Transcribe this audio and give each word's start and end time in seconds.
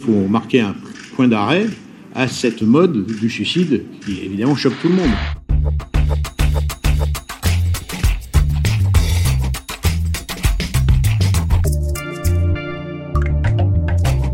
Il 0.00 0.06
faut 0.06 0.26
marquer 0.28 0.60
un 0.60 0.74
point 1.14 1.28
d'arrêt 1.28 1.66
à 2.16 2.26
cette 2.26 2.62
mode 2.62 3.06
du 3.06 3.30
suicide 3.30 3.84
qui 4.04 4.24
évidemment 4.24 4.56
choque 4.56 4.74
tout 4.82 4.88
le 4.88 4.96
monde. 4.96 5.10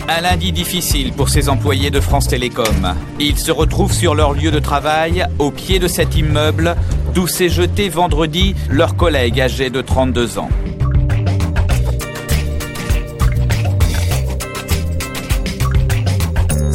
Un 0.09 0.20
lundi 0.23 0.51
difficile 0.51 1.12
pour 1.12 1.28
ces 1.28 1.51
employés 1.51 1.90
de 1.90 2.01
France 2.01 2.29
Télécom. 2.29 2.95
Ils 3.18 3.38
se 3.38 3.52
retrouvent 3.52 3.92
sur 3.92 4.15
leur 4.15 4.32
lieu 4.32 4.51
de 4.51 4.60
travail, 4.60 5.27
au 5.38 5.51
pied 5.51 5.79
de 5.79 5.88
cet 5.88 6.16
immeuble, 6.16 6.74
d'où 7.12 7.27
s'est 7.27 7.51
jeté 7.51 7.90
vendredi 7.90 8.54
leur 8.70 8.96
collègue 8.96 9.38
âgé 9.38 9.68
de 9.68 9.82
32 9.82 10.38
ans. 10.38 10.48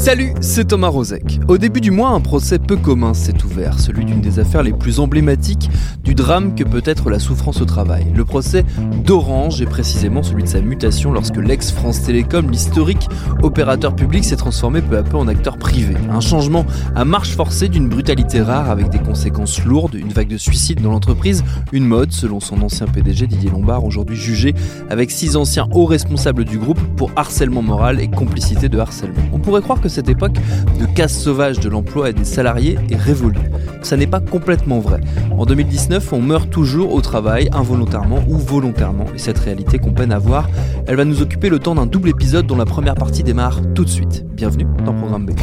Salut, 0.05 0.35
c'est 0.39 0.67
Thomas 0.67 0.89
Rozek. 0.89 1.39
Au 1.47 1.57
début 1.57 1.81
du 1.81 1.89
mois, 1.89 2.09
un 2.09 2.21
procès 2.21 2.59
peu 2.59 2.77
commun 2.77 3.15
s'est 3.15 3.43
ouvert, 3.43 3.79
celui 3.79 4.05
d'une 4.05 4.21
des 4.21 4.37
affaires 4.37 4.61
les 4.61 4.71
plus 4.71 4.99
emblématiques 4.99 5.67
du 6.05 6.13
drame 6.13 6.55
que 6.55 6.63
peut 6.63 6.83
être 6.85 7.09
la 7.09 7.19
souffrance 7.19 7.61
au 7.61 7.65
travail. 7.65 8.05
Le 8.15 8.23
procès 8.23 8.63
d'Orange 9.03 9.61
et 9.61 9.65
précisément 9.65 10.21
celui 10.21 10.43
de 10.43 10.47
sa 10.47 10.61
mutation 10.61 11.11
lorsque 11.11 11.37
l'ex-France 11.37 12.03
Télécom, 12.03 12.49
l'historique 12.49 13.09
opérateur 13.41 13.95
public, 13.95 14.23
s'est 14.23 14.35
transformé 14.35 14.81
peu 14.81 14.97
à 14.97 15.03
peu 15.03 15.17
en 15.17 15.27
acteur 15.27 15.57
privé. 15.57 15.95
Un 16.11 16.21
changement 16.21 16.65
à 16.95 17.05
marche 17.05 17.31
forcée 17.31 17.67
d'une 17.67 17.89
brutalité 17.89 18.41
rare 18.41 18.69
avec 18.69 18.89
des 18.89 18.99
conséquences 18.99 19.65
lourdes, 19.65 19.95
une 19.95 20.13
vague 20.13 20.27
de 20.27 20.37
suicides 20.37 20.81
dans 20.81 20.91
l'entreprise, 20.91 21.43
une 21.73 21.85
mode 21.85 22.11
selon 22.11 22.39
son 22.39 22.61
ancien 22.61 22.85
PDG 22.85 23.25
Didier 23.25 23.49
Lombard, 23.49 23.83
aujourd'hui 23.83 24.15
jugé 24.15 24.53
avec 24.91 25.09
six 25.09 25.35
anciens 25.35 25.67
hauts 25.71 25.85
responsables 25.85 26.45
du 26.45 26.59
groupe 26.59 26.79
pour 26.95 27.11
harcèlement 27.15 27.63
moral 27.63 27.99
et 27.99 28.07
complicité 28.07 28.69
de 28.69 28.77
harcèlement. 28.77 29.21
On 29.33 29.39
pourrait 29.39 29.61
croire 29.61 29.81
que 29.81 29.89
cette 29.89 30.07
époque 30.07 30.37
de 30.79 30.85
casse 30.85 31.19
sauvage 31.19 31.59
de 31.59 31.69
l'emploi 31.69 32.11
et 32.11 32.13
des 32.13 32.25
salariés 32.25 32.77
est 32.91 32.95
révolue. 32.95 33.39
Ça 33.85 33.97
n'est 33.97 34.07
pas 34.07 34.19
complètement 34.19 34.79
vrai. 34.79 34.99
En 35.37 35.45
2019, 35.45 36.11
on 36.11 36.19
meurt 36.19 36.49
toujours 36.49 36.91
au 36.91 37.01
travail, 37.01 37.49
involontairement 37.53 38.17
ou 38.27 38.35
volontairement. 38.35 39.05
Et 39.13 39.19
cette 39.19 39.37
réalité 39.37 39.77
qu'on 39.77 39.91
peine 39.91 40.11
à 40.11 40.17
voir, 40.17 40.49
elle 40.87 40.95
va 40.95 41.05
nous 41.05 41.21
occuper 41.21 41.49
le 41.49 41.59
temps 41.59 41.75
d'un 41.75 41.85
double 41.85 42.09
épisode 42.09 42.47
dont 42.47 42.57
la 42.57 42.65
première 42.65 42.95
partie 42.95 43.21
démarre 43.21 43.61
tout 43.75 43.85
de 43.85 43.89
suite. 43.89 44.25
Bienvenue 44.33 44.65
dans 44.83 44.93
Programme 44.95 45.27
B. 45.27 45.33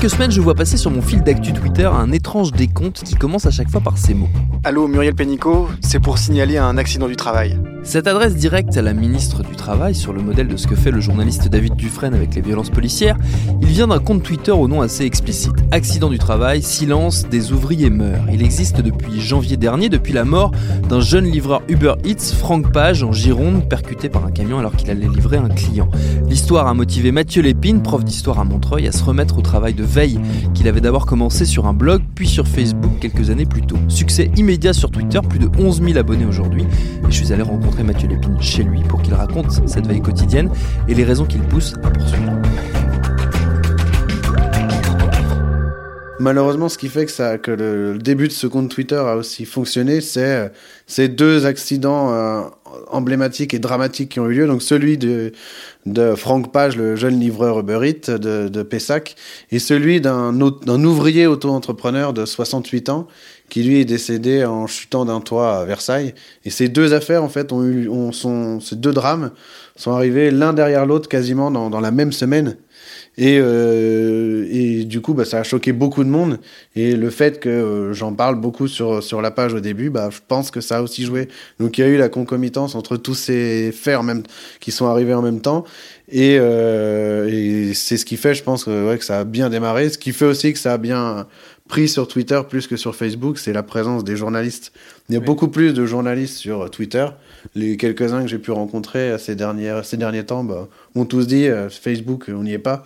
quelques 0.00 0.14
semaines, 0.14 0.30
je 0.30 0.40
vois 0.40 0.54
passer 0.54 0.78
sur 0.78 0.90
mon 0.90 1.02
fil 1.02 1.22
d'actu 1.22 1.52
Twitter 1.52 1.84
un 1.84 2.10
étrange 2.10 2.52
décompte 2.52 3.02
qui 3.04 3.16
commence 3.16 3.44
à 3.44 3.50
chaque 3.50 3.68
fois 3.68 3.82
par 3.82 3.98
ces 3.98 4.14
mots. 4.14 4.30
Allô 4.64 4.88
Muriel 4.88 5.14
Pénicaud, 5.14 5.68
c'est 5.82 6.00
pour 6.00 6.16
signaler 6.16 6.56
un 6.56 6.78
accident 6.78 7.06
du 7.06 7.16
travail. 7.16 7.60
Cette 7.90 8.06
adresse 8.06 8.36
directe 8.36 8.76
à 8.76 8.82
la 8.82 8.92
ministre 8.92 9.42
du 9.42 9.56
Travail, 9.56 9.96
sur 9.96 10.12
le 10.12 10.22
modèle 10.22 10.46
de 10.46 10.56
ce 10.56 10.68
que 10.68 10.76
fait 10.76 10.92
le 10.92 11.00
journaliste 11.00 11.48
David 11.48 11.74
Dufresne 11.74 12.14
avec 12.14 12.36
les 12.36 12.40
violences 12.40 12.70
policières, 12.70 13.16
il 13.60 13.66
vient 13.66 13.88
d'un 13.88 13.98
compte 13.98 14.22
Twitter 14.22 14.52
au 14.52 14.68
nom 14.68 14.80
assez 14.80 15.04
explicite. 15.04 15.54
Accident 15.72 16.08
du 16.08 16.20
travail, 16.20 16.62
silence, 16.62 17.26
des 17.28 17.50
ouvriers 17.50 17.90
meurent. 17.90 18.26
Il 18.32 18.44
existe 18.44 18.80
depuis 18.80 19.20
janvier 19.20 19.56
dernier, 19.56 19.88
depuis 19.88 20.12
la 20.12 20.24
mort 20.24 20.52
d'un 20.88 21.00
jeune 21.00 21.24
livreur 21.24 21.62
Uber 21.68 21.94
Eats, 22.04 22.32
Franck 22.32 22.72
Page, 22.72 23.02
en 23.02 23.10
Gironde, 23.10 23.68
percuté 23.68 24.08
par 24.08 24.24
un 24.24 24.30
camion 24.30 24.60
alors 24.60 24.76
qu'il 24.76 24.88
allait 24.88 25.08
livrer 25.08 25.38
un 25.38 25.48
client. 25.48 25.88
L'histoire 26.28 26.68
a 26.68 26.74
motivé 26.74 27.10
Mathieu 27.10 27.42
Lépine, 27.42 27.82
prof 27.82 28.04
d'histoire 28.04 28.38
à 28.38 28.44
Montreuil, 28.44 28.86
à 28.86 28.92
se 28.92 29.02
remettre 29.02 29.36
au 29.36 29.42
travail 29.42 29.74
de 29.74 29.82
veille 29.82 30.20
qu'il 30.54 30.68
avait 30.68 30.80
d'abord 30.80 31.06
commencé 31.06 31.44
sur 31.44 31.66
un 31.66 31.72
blog, 31.72 32.02
puis 32.14 32.28
sur 32.28 32.46
Facebook 32.46 32.92
quelques 33.00 33.30
années 33.30 33.46
plus 33.46 33.62
tôt. 33.62 33.78
Succès 33.88 34.30
immédiat 34.36 34.74
sur 34.74 34.92
Twitter, 34.92 35.18
plus 35.28 35.40
de 35.40 35.50
11 35.58 35.82
000 35.82 35.98
abonnés 35.98 36.26
aujourd'hui, 36.26 36.62
et 36.62 37.10
je 37.10 37.16
suis 37.16 37.32
allé 37.32 37.42
rencontrer 37.42 37.79
Mathieu 37.84 38.08
Lépine 38.08 38.40
chez 38.40 38.62
lui 38.62 38.82
pour 38.82 39.02
qu'il 39.02 39.14
raconte 39.14 39.50
cette 39.68 39.86
veille 39.86 40.02
quotidienne 40.02 40.50
et 40.88 40.94
les 40.94 41.04
raisons 41.04 41.24
qui 41.24 41.38
le 41.38 41.44
poussent 41.44 41.74
à 41.82 41.90
poursuivre. 41.90 42.32
Malheureusement, 46.20 46.68
ce 46.68 46.76
qui 46.76 46.88
fait 46.88 47.06
que, 47.06 47.50
le, 47.50 47.96
début 47.96 48.28
de 48.28 48.32
ce 48.32 48.46
compte 48.46 48.70
Twitter 48.70 48.96
a 48.96 49.16
aussi 49.16 49.46
fonctionné, 49.46 50.02
c'est 50.02 50.52
ces 50.86 51.08
deux 51.08 51.46
accidents 51.46 52.12
euh, 52.12 52.42
emblématiques 52.88 53.54
et 53.54 53.58
dramatiques 53.58 54.10
qui 54.10 54.20
ont 54.20 54.28
eu 54.28 54.34
lieu. 54.34 54.46
Donc 54.46 54.62
celui 54.62 54.98
de, 54.98 55.32
Franck 56.16 56.52
Page, 56.52 56.76
le 56.76 56.96
jeune 56.96 57.18
livreur 57.18 57.60
Uber 57.60 57.80
Eats 57.82 58.18
de, 58.18 58.62
Pessac, 58.62 59.16
et 59.50 59.58
celui 59.58 60.00
d'un 60.00 60.40
ouvrier 60.40 61.26
auto-entrepreneur 61.26 62.12
de 62.12 62.24
68 62.24 62.88
ans 62.88 63.08
qui 63.48 63.64
lui 63.64 63.80
est 63.80 63.84
décédé 63.84 64.44
en 64.44 64.66
chutant 64.66 65.04
d'un 65.04 65.20
toit 65.20 65.58
à 65.58 65.64
Versailles. 65.64 66.14
Et 66.44 66.50
ces 66.50 66.68
deux 66.68 66.94
affaires, 66.94 67.24
en 67.24 67.28
fait, 67.28 67.52
ont 67.52 67.64
eu, 67.64 67.88
ont, 67.88 68.12
sont, 68.12 68.60
ces 68.60 68.76
deux 68.76 68.92
drames 68.92 69.32
sont 69.76 69.92
arrivés 69.92 70.30
l'un 70.30 70.52
derrière 70.52 70.86
l'autre 70.86 71.08
quasiment 71.08 71.50
dans, 71.50 71.80
la 71.80 71.90
même 71.90 72.12
semaine. 72.12 72.56
Et, 73.18 73.38
euh, 73.40 74.46
et 74.50 74.84
du 74.84 75.00
coup, 75.00 75.14
bah, 75.14 75.24
ça 75.24 75.38
a 75.38 75.42
choqué 75.42 75.72
beaucoup 75.72 76.04
de 76.04 76.08
monde. 76.08 76.38
Et 76.76 76.96
le 76.96 77.10
fait 77.10 77.40
que 77.40 77.48
euh, 77.48 77.92
j'en 77.92 78.14
parle 78.14 78.36
beaucoup 78.36 78.68
sur, 78.68 79.02
sur 79.02 79.20
la 79.20 79.30
page 79.30 79.52
au 79.54 79.60
début, 79.60 79.90
bah, 79.90 80.08
je 80.10 80.18
pense 80.26 80.50
que 80.50 80.60
ça 80.60 80.78
a 80.78 80.82
aussi 80.82 81.04
joué. 81.04 81.28
Donc 81.58 81.78
il 81.78 81.82
y 81.82 81.84
a 81.84 81.88
eu 81.88 81.96
la 81.96 82.08
concomitance 82.08 82.74
entre 82.74 82.96
tous 82.96 83.14
ces 83.14 83.72
faits 83.72 84.02
même, 84.02 84.22
qui 84.60 84.70
sont 84.70 84.86
arrivés 84.86 85.14
en 85.14 85.22
même 85.22 85.40
temps. 85.40 85.64
Et, 86.10 86.38
euh, 86.38 87.72
c'est 87.74 87.96
ce 87.96 88.04
qui 88.04 88.16
fait, 88.16 88.34
je 88.34 88.42
pense, 88.42 88.66
ouais, 88.66 88.96
que 88.98 89.04
ça 89.04 89.20
a 89.20 89.24
bien 89.24 89.50
démarré. 89.50 89.90
Ce 89.90 89.98
qui 89.98 90.12
fait 90.12 90.24
aussi 90.24 90.52
que 90.52 90.58
ça 90.58 90.74
a 90.74 90.78
bien 90.78 91.26
pris 91.70 91.88
sur 91.88 92.08
Twitter 92.08 92.40
plus 92.48 92.66
que 92.66 92.76
sur 92.76 92.96
Facebook, 92.96 93.38
c'est 93.38 93.52
la 93.52 93.62
présence 93.62 94.02
des 94.02 94.16
journalistes. 94.16 94.72
Il 95.08 95.14
y 95.14 95.16
a 95.16 95.20
beaucoup 95.20 95.46
plus 95.46 95.72
de 95.72 95.86
journalistes 95.86 96.36
sur 96.36 96.68
Twitter. 96.68 97.06
Les 97.54 97.76
quelques-uns 97.76 98.22
que 98.22 98.26
j'ai 98.26 98.40
pu 98.40 98.50
rencontrer 98.50 99.16
ces, 99.18 99.36
dernières, 99.36 99.84
ces 99.84 99.96
derniers 99.96 100.26
temps 100.26 100.42
bah, 100.42 100.66
ont 100.96 101.04
tous 101.04 101.28
dit 101.28 101.46
euh, 101.46 101.68
Facebook, 101.70 102.26
on 102.28 102.42
n'y 102.42 102.54
est 102.54 102.58
pas. 102.58 102.84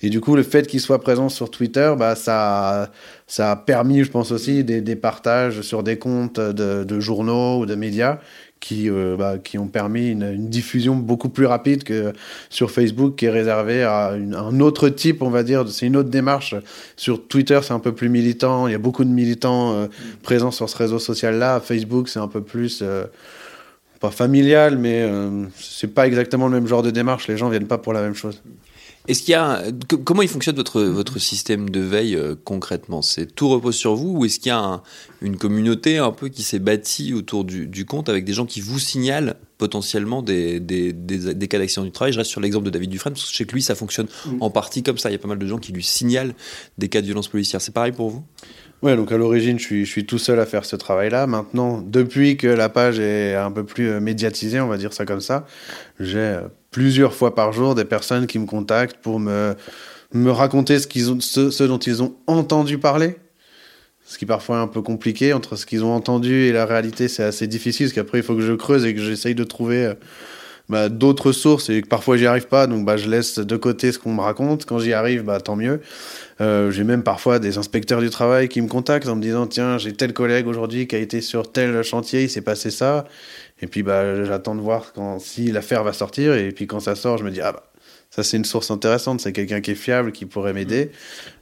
Et 0.00 0.08
du 0.08 0.20
coup, 0.20 0.34
le 0.34 0.42
fait 0.42 0.66
qu'ils 0.66 0.80
soient 0.80 1.02
présents 1.02 1.28
sur 1.28 1.50
Twitter, 1.50 1.94
bah, 1.98 2.14
ça, 2.14 2.90
ça 3.26 3.50
a 3.50 3.56
permis, 3.56 4.02
je 4.02 4.10
pense 4.10 4.32
aussi, 4.32 4.64
des, 4.64 4.80
des 4.80 4.96
partages 4.96 5.60
sur 5.60 5.82
des 5.82 5.98
comptes 5.98 6.40
de, 6.40 6.84
de, 6.84 7.00
journaux 7.00 7.60
ou 7.60 7.66
de 7.66 7.74
médias 7.74 8.18
qui, 8.62 8.88
euh, 8.88 9.16
bah, 9.18 9.38
qui 9.42 9.58
ont 9.58 9.66
permis 9.66 10.10
une, 10.10 10.22
une, 10.22 10.48
diffusion 10.48 10.94
beaucoup 10.94 11.28
plus 11.28 11.46
rapide 11.46 11.82
que 11.82 12.12
sur 12.48 12.70
Facebook, 12.70 13.16
qui 13.16 13.26
est 13.26 13.30
réservé 13.30 13.82
à 13.82 14.12
une, 14.12 14.36
un 14.36 14.60
autre 14.60 14.88
type, 14.88 15.20
on 15.20 15.30
va 15.30 15.42
dire. 15.42 15.68
C'est 15.68 15.86
une 15.86 15.96
autre 15.96 16.10
démarche. 16.10 16.54
Sur 16.96 17.26
Twitter, 17.26 17.58
c'est 17.62 17.72
un 17.72 17.80
peu 17.80 17.92
plus 17.92 18.08
militant. 18.08 18.68
Il 18.68 18.70
y 18.70 18.76
a 18.76 18.78
beaucoup 18.78 19.04
de 19.04 19.10
militants 19.10 19.74
euh, 19.74 19.88
présents 20.22 20.52
sur 20.52 20.70
ce 20.70 20.76
réseau 20.76 21.00
social-là. 21.00 21.58
Facebook, 21.58 22.08
c'est 22.08 22.20
un 22.20 22.28
peu 22.28 22.40
plus... 22.40 22.80
Euh, 22.82 23.04
pas 24.00 24.10
familial, 24.10 24.78
mais 24.78 25.08
c'est 25.56 25.94
pas 25.94 26.08
exactement 26.08 26.48
le 26.48 26.54
même 26.54 26.66
genre 26.66 26.82
de 26.82 26.90
démarche. 26.90 27.28
Les 27.28 27.36
gens 27.36 27.48
viennent 27.48 27.68
pas 27.68 27.78
pour 27.78 27.92
la 27.92 28.02
même 28.02 28.16
chose. 28.16 28.42
Est-ce 29.08 29.22
qu'il 29.22 29.32
y 29.32 29.34
a 29.34 29.64
comment 30.04 30.22
il 30.22 30.28
fonctionne 30.28 30.54
votre 30.54 30.80
votre 30.82 31.18
système 31.18 31.70
de 31.70 31.80
veille 31.80 32.14
euh, 32.14 32.36
concrètement? 32.44 33.02
C'est 33.02 33.26
tout 33.26 33.48
repose 33.48 33.74
sur 33.74 33.96
vous 33.96 34.18
ou 34.18 34.24
est-ce 34.24 34.38
qu'il 34.38 34.50
y 34.50 34.52
a 34.52 34.58
un, 34.58 34.82
une 35.20 35.36
communauté 35.36 35.98
un 35.98 36.12
peu 36.12 36.28
qui 36.28 36.44
s'est 36.44 36.60
bâtie 36.60 37.12
autour 37.12 37.44
du, 37.44 37.66
du, 37.66 37.84
compte 37.84 38.08
avec 38.08 38.24
des 38.24 38.32
gens 38.32 38.46
qui 38.46 38.60
vous 38.60 38.78
signalent 38.78 39.34
potentiellement 39.58 40.22
des, 40.22 40.60
des, 40.60 40.92
des, 40.92 41.34
des 41.34 41.48
cas 41.48 41.58
d'accident 41.58 41.84
du 41.84 41.90
travail? 41.90 42.12
Je 42.12 42.18
reste 42.18 42.30
sur 42.30 42.40
l'exemple 42.40 42.64
de 42.64 42.70
David 42.70 42.90
Dufresne 42.90 43.14
parce 43.14 43.24
que 43.24 43.32
je 43.32 43.36
sais 43.36 43.44
que 43.44 43.54
lui 43.54 43.62
ça 43.62 43.74
fonctionne 43.74 44.06
mmh. 44.06 44.36
en 44.40 44.50
partie 44.50 44.84
comme 44.84 44.98
ça. 44.98 45.10
Il 45.10 45.14
y 45.14 45.16
a 45.16 45.18
pas 45.18 45.28
mal 45.28 45.38
de 45.38 45.46
gens 45.46 45.58
qui 45.58 45.72
lui 45.72 45.82
signalent 45.82 46.34
des 46.78 46.88
cas 46.88 47.00
de 47.00 47.06
violence 47.06 47.26
policière. 47.26 47.60
C'est 47.60 47.74
pareil 47.74 47.92
pour 47.92 48.10
vous? 48.10 48.22
Ouais, 48.82 48.96
donc 48.96 49.10
à 49.10 49.16
l'origine, 49.16 49.58
je 49.58 49.64
suis, 49.64 49.84
je 49.84 49.90
suis 49.90 50.06
tout 50.06 50.18
seul 50.18 50.38
à 50.38 50.46
faire 50.46 50.64
ce 50.64 50.74
travail-là. 50.76 51.26
Maintenant, 51.26 51.82
depuis 51.82 52.36
que 52.36 52.48
la 52.48 52.68
page 52.68 52.98
est 53.00 53.34
un 53.34 53.50
peu 53.50 53.64
plus 53.64 54.00
médiatisée, 54.00 54.60
on 54.60 54.68
va 54.68 54.76
dire 54.76 54.92
ça 54.92 55.06
comme 55.06 55.20
ça, 55.20 55.46
j'ai 56.00 56.38
plusieurs 56.72 57.14
fois 57.14 57.36
par 57.36 57.52
jour 57.52 57.76
des 57.76 57.84
personnes 57.84 58.26
qui 58.26 58.40
me 58.40 58.46
contactent 58.46 58.96
pour 58.96 59.20
me, 59.20 59.54
me 60.12 60.30
raconter 60.30 60.80
ce, 60.80 60.88
qu'ils 60.88 61.12
ont, 61.12 61.20
ce, 61.20 61.50
ce 61.50 61.62
dont 61.62 61.78
ils 61.78 62.02
ont 62.02 62.16
entendu 62.26 62.78
parler. 62.78 63.16
Ce 64.04 64.18
qui 64.18 64.26
parfois 64.26 64.56
est 64.56 64.62
un 64.62 64.66
peu 64.66 64.82
compliqué 64.82 65.32
entre 65.32 65.54
ce 65.54 65.64
qu'ils 65.64 65.84
ont 65.84 65.94
entendu 65.94 66.46
et 66.46 66.52
la 66.52 66.66
réalité, 66.66 67.06
c'est 67.06 67.22
assez 67.22 67.46
difficile 67.46 67.86
parce 67.86 67.94
qu'après 67.94 68.18
il 68.18 68.24
faut 68.24 68.34
que 68.34 68.42
je 68.42 68.52
creuse 68.52 68.84
et 68.84 68.94
que 68.94 69.00
j'essaye 69.00 69.36
de 69.36 69.44
trouver 69.44 69.92
bah, 70.72 70.88
d'autres 70.88 71.32
sources 71.32 71.68
et 71.68 71.82
que 71.82 71.86
parfois 71.86 72.16
j'y 72.16 72.24
arrive 72.24 72.46
pas, 72.46 72.66
donc 72.66 72.86
bah, 72.86 72.96
je 72.96 73.06
laisse 73.06 73.38
de 73.38 73.56
côté 73.56 73.92
ce 73.92 73.98
qu'on 73.98 74.14
me 74.14 74.22
raconte. 74.22 74.64
Quand 74.64 74.78
j'y 74.78 74.94
arrive, 74.94 75.22
bah, 75.22 75.38
tant 75.38 75.54
mieux. 75.54 75.82
Euh, 76.40 76.70
j'ai 76.70 76.82
même 76.82 77.02
parfois 77.02 77.38
des 77.38 77.58
inspecteurs 77.58 78.00
du 78.00 78.08
travail 78.08 78.48
qui 78.48 78.62
me 78.62 78.68
contactent 78.68 79.06
en 79.06 79.14
me 79.14 79.20
disant 79.20 79.46
tiens 79.46 79.76
j'ai 79.76 79.92
tel 79.92 80.14
collègue 80.14 80.46
aujourd'hui 80.46 80.86
qui 80.86 80.96
a 80.96 80.98
été 80.98 81.20
sur 81.20 81.52
tel 81.52 81.82
chantier, 81.82 82.22
il 82.22 82.30
s'est 82.30 82.40
passé 82.40 82.70
ça. 82.70 83.04
Et 83.60 83.66
puis 83.66 83.82
bah, 83.82 84.24
j'attends 84.24 84.54
de 84.54 84.62
voir 84.62 84.94
quand, 84.94 85.18
si 85.18 85.52
l'affaire 85.52 85.84
va 85.84 85.92
sortir. 85.92 86.34
Et 86.34 86.52
puis 86.52 86.66
quand 86.66 86.80
ça 86.80 86.94
sort, 86.94 87.18
je 87.18 87.24
me 87.24 87.30
dis 87.30 87.42
ah 87.42 87.52
bah 87.52 87.64
ça 88.08 88.22
c'est 88.22 88.38
une 88.38 88.46
source 88.46 88.70
intéressante, 88.70 89.20
c'est 89.20 89.32
quelqu'un 89.32 89.60
qui 89.60 89.72
est 89.72 89.74
fiable, 89.74 90.10
qui 90.12 90.24
pourrait 90.24 90.54
m'aider. 90.54 90.90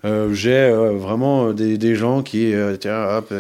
Euh, 0.05 0.35
j'ai 0.35 0.55
euh, 0.55 0.91
vraiment 0.91 1.53
des, 1.53 1.79
des, 1.79 1.95
gens 1.95 2.23
qui, 2.23 2.53
tiens, 2.81 3.05
hop, 3.17 3.33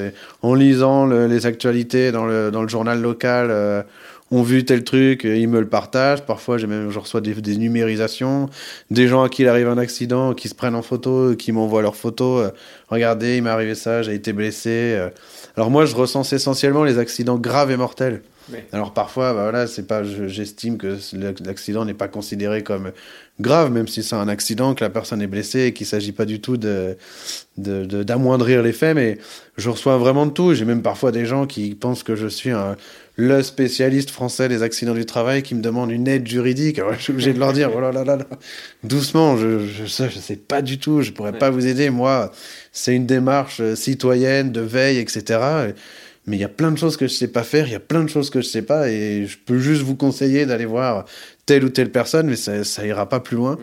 en 0.42 0.54
lisant 0.54 1.06
les 1.06 1.46
actualités 1.46 2.12
dans 2.12 2.26
le, 2.26 2.52
dans 2.52 2.62
le 2.62 2.68
journal 2.68 3.00
local, 3.00 3.84
ont 4.30 4.42
vu 4.42 4.64
tel 4.64 4.84
truc, 4.84 5.24
ils 5.24 5.48
me 5.48 5.60
le 5.60 5.68
partagent. 5.68 6.24
Parfois, 6.24 6.58
j'ai 6.58 6.66
même, 6.66 6.90
je 6.90 6.98
reçois 6.98 7.20
des, 7.20 7.34
des, 7.34 7.56
numérisations, 7.56 8.48
des 8.90 9.08
gens 9.08 9.22
à 9.22 9.28
qui 9.28 9.42
il 9.42 9.48
arrive 9.48 9.68
un 9.68 9.78
accident, 9.78 10.34
qui 10.34 10.48
se 10.48 10.54
prennent 10.54 10.74
en 10.74 10.82
photo, 10.82 11.34
qui 11.34 11.52
m'envoient 11.52 11.82
leurs 11.82 11.96
photos. 11.96 12.46
Euh, 12.46 12.50
regardez, 12.88 13.38
il 13.38 13.42
m'est 13.42 13.50
arrivé 13.50 13.74
ça, 13.74 14.02
j'ai 14.02 14.14
été 14.14 14.32
blessé. 14.32 14.70
Euh. 14.70 15.10
Alors 15.56 15.70
moi, 15.70 15.84
je 15.84 15.94
recense 15.96 16.32
essentiellement 16.32 16.84
les 16.84 16.98
accidents 16.98 17.38
graves 17.38 17.70
et 17.70 17.76
mortels. 17.76 18.22
Alors 18.72 18.92
parfois, 18.92 19.32
bah 19.32 19.42
voilà, 19.42 19.66
c'est 19.66 19.86
pas, 19.86 20.02
j'estime 20.02 20.76
que 20.76 20.96
l'accident 21.44 21.84
n'est 21.84 21.94
pas 21.94 22.08
considéré 22.08 22.62
comme 22.62 22.92
grave, 23.40 23.70
même 23.70 23.88
si 23.88 24.02
c'est 24.02 24.16
un 24.16 24.28
accident, 24.28 24.74
que 24.74 24.82
la 24.82 24.90
personne 24.90 25.22
est 25.22 25.26
blessée 25.26 25.66
et 25.66 25.72
qu'il 25.72 25.86
s'agit 25.86 26.12
pas 26.12 26.24
du 26.24 26.40
tout 26.40 26.56
de, 26.56 26.96
d'amoindrir 27.56 28.62
les 28.62 28.72
faits, 28.72 28.94
mais 28.94 29.18
je 29.56 29.70
reçois 29.70 29.98
vraiment 29.98 30.26
de 30.26 30.32
tout. 30.32 30.54
J'ai 30.54 30.64
même 30.64 30.82
parfois 30.82 31.12
des 31.12 31.26
gens 31.26 31.46
qui 31.46 31.74
pensent 31.74 32.02
que 32.02 32.16
je 32.16 32.26
suis 32.26 32.50
un, 32.50 32.76
le 33.20 33.42
spécialiste 33.42 34.10
français 34.10 34.48
des 34.48 34.62
accidents 34.62 34.94
du 34.94 35.04
travail 35.04 35.42
qui 35.42 35.54
me 35.54 35.60
demande 35.60 35.90
une 35.90 36.08
aide 36.08 36.26
juridique. 36.26 36.78
Alors, 36.78 36.94
je 36.94 37.02
suis 37.02 37.12
obligé 37.12 37.34
de 37.34 37.38
leur 37.38 37.52
dire, 37.52 37.70
oh 37.76 37.80
là 37.80 37.92
là 37.92 38.02
là, 38.02 38.18
doucement, 38.82 39.36
je, 39.36 39.66
je, 39.66 39.84
sais, 39.84 40.08
je 40.08 40.18
sais 40.18 40.36
pas 40.36 40.62
du 40.62 40.78
tout, 40.78 41.02
je 41.02 41.12
pourrais 41.12 41.36
pas 41.36 41.50
vous 41.50 41.66
aider. 41.66 41.90
Moi, 41.90 42.32
c'est 42.72 42.96
une 42.96 43.04
démarche 43.04 43.60
euh, 43.60 43.76
citoyenne, 43.76 44.52
de 44.52 44.62
veille, 44.62 44.96
etc. 44.96 45.38
Mais 46.26 46.36
il 46.38 46.40
y 46.40 46.44
a 46.44 46.48
plein 46.48 46.70
de 46.72 46.78
choses 46.78 46.96
que 46.96 47.06
je 47.06 47.12
sais 47.12 47.28
pas 47.28 47.42
faire, 47.42 47.66
il 47.66 47.72
y 47.72 47.76
a 47.76 47.80
plein 47.80 48.04
de 48.04 48.08
choses 48.08 48.30
que 48.30 48.40
je 48.40 48.46
sais 48.46 48.62
pas, 48.62 48.88
et 48.88 49.26
je 49.26 49.36
peux 49.36 49.58
juste 49.58 49.82
vous 49.82 49.96
conseiller 49.96 50.46
d'aller 50.46 50.66
voir 50.66 51.04
telle 51.44 51.64
ou 51.64 51.68
telle 51.68 51.90
personne, 51.90 52.26
mais 52.26 52.36
ça, 52.36 52.64
ça 52.64 52.86
ira 52.86 53.06
pas 53.06 53.20
plus 53.20 53.36
loin. 53.36 53.56
Mm. 53.56 53.58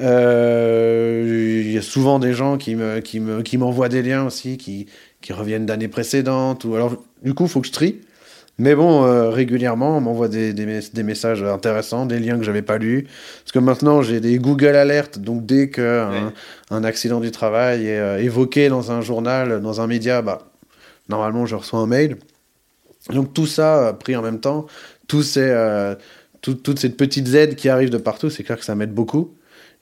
Euh, 0.00 1.62
il 1.64 1.72
y 1.72 1.78
a 1.78 1.82
souvent 1.82 2.18
des 2.18 2.32
gens 2.34 2.56
qui 2.56 2.74
me, 2.74 2.98
qui 2.98 3.20
me, 3.20 3.42
qui 3.42 3.58
m'envoient 3.58 3.88
des 3.88 4.02
liens 4.02 4.24
aussi, 4.24 4.56
qui, 4.56 4.86
qui 5.20 5.32
reviennent 5.32 5.66
d'années 5.66 5.88
précédentes, 5.88 6.64
ou 6.64 6.74
alors, 6.74 6.96
du 7.22 7.34
coup, 7.34 7.44
il 7.44 7.48
faut 7.48 7.60
que 7.60 7.66
je 7.68 7.72
trie. 7.72 8.00
Mais 8.60 8.74
bon, 8.74 9.04
euh, 9.04 9.30
régulièrement, 9.30 9.96
on 9.96 10.00
m'envoie 10.00 10.26
des, 10.26 10.52
des, 10.52 11.02
messages 11.04 11.44
intéressants, 11.44 12.06
des 12.06 12.18
liens 12.18 12.36
que 12.36 12.42
j'avais 12.42 12.62
pas 12.62 12.78
lus. 12.78 13.06
Parce 13.44 13.52
que 13.52 13.60
maintenant, 13.60 14.02
j'ai 14.02 14.18
des 14.18 14.38
Google 14.38 14.74
Alerts, 14.74 15.18
donc 15.18 15.46
dès 15.46 15.70
qu'un 15.70 16.32
un 16.70 16.84
accident 16.84 17.20
du 17.20 17.30
travail 17.30 17.86
est 17.86 17.98
euh, 17.98 18.20
évoqué 18.20 18.68
dans 18.68 18.90
un 18.90 19.00
journal, 19.00 19.60
dans 19.60 19.80
un 19.80 19.86
média, 19.86 20.22
bah, 20.22 20.50
normalement, 21.08 21.46
je 21.46 21.54
reçois 21.54 21.78
un 21.78 21.86
mail. 21.86 22.16
Donc 23.10 23.32
tout 23.32 23.46
ça, 23.46 23.96
pris 23.98 24.16
en 24.16 24.22
même 24.22 24.40
temps, 24.40 24.66
tous 25.06 25.22
ces, 25.22 25.40
euh, 25.40 25.94
toutes 26.40 26.80
ces 26.80 26.90
petites 26.90 27.32
aides 27.34 27.54
qui 27.54 27.68
arrivent 27.68 27.90
de 27.90 27.98
partout, 27.98 28.28
c'est 28.28 28.42
clair 28.42 28.58
que 28.58 28.64
ça 28.64 28.74
m'aide 28.74 28.92
beaucoup. 28.92 29.34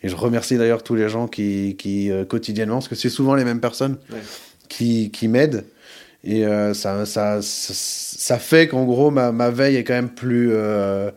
Et 0.02 0.10
je 0.10 0.16
remercie 0.16 0.58
d'ailleurs 0.58 0.82
tous 0.82 0.94
les 0.94 1.08
gens 1.08 1.28
qui, 1.28 1.76
qui 1.78 2.10
quotidiennement, 2.28 2.76
parce 2.76 2.88
que 2.88 2.94
c'est 2.94 3.08
souvent 3.08 3.34
les 3.34 3.44
mêmes 3.44 3.60
personnes 3.60 3.96
qui, 4.68 5.10
qui 5.10 5.28
m'aident. 5.28 5.64
Et 6.26 6.44
euh, 6.44 6.74
ça, 6.74 7.06
ça, 7.06 7.38
ça, 7.40 8.38
fait 8.40 8.66
qu'en 8.66 8.84
gros, 8.84 9.12
ma, 9.12 9.30
ma, 9.30 9.50
veille 9.50 9.76
est 9.76 9.84
quand 9.84 9.94
même 9.94 10.10
plus. 10.10 10.50
Euh, 10.52 11.12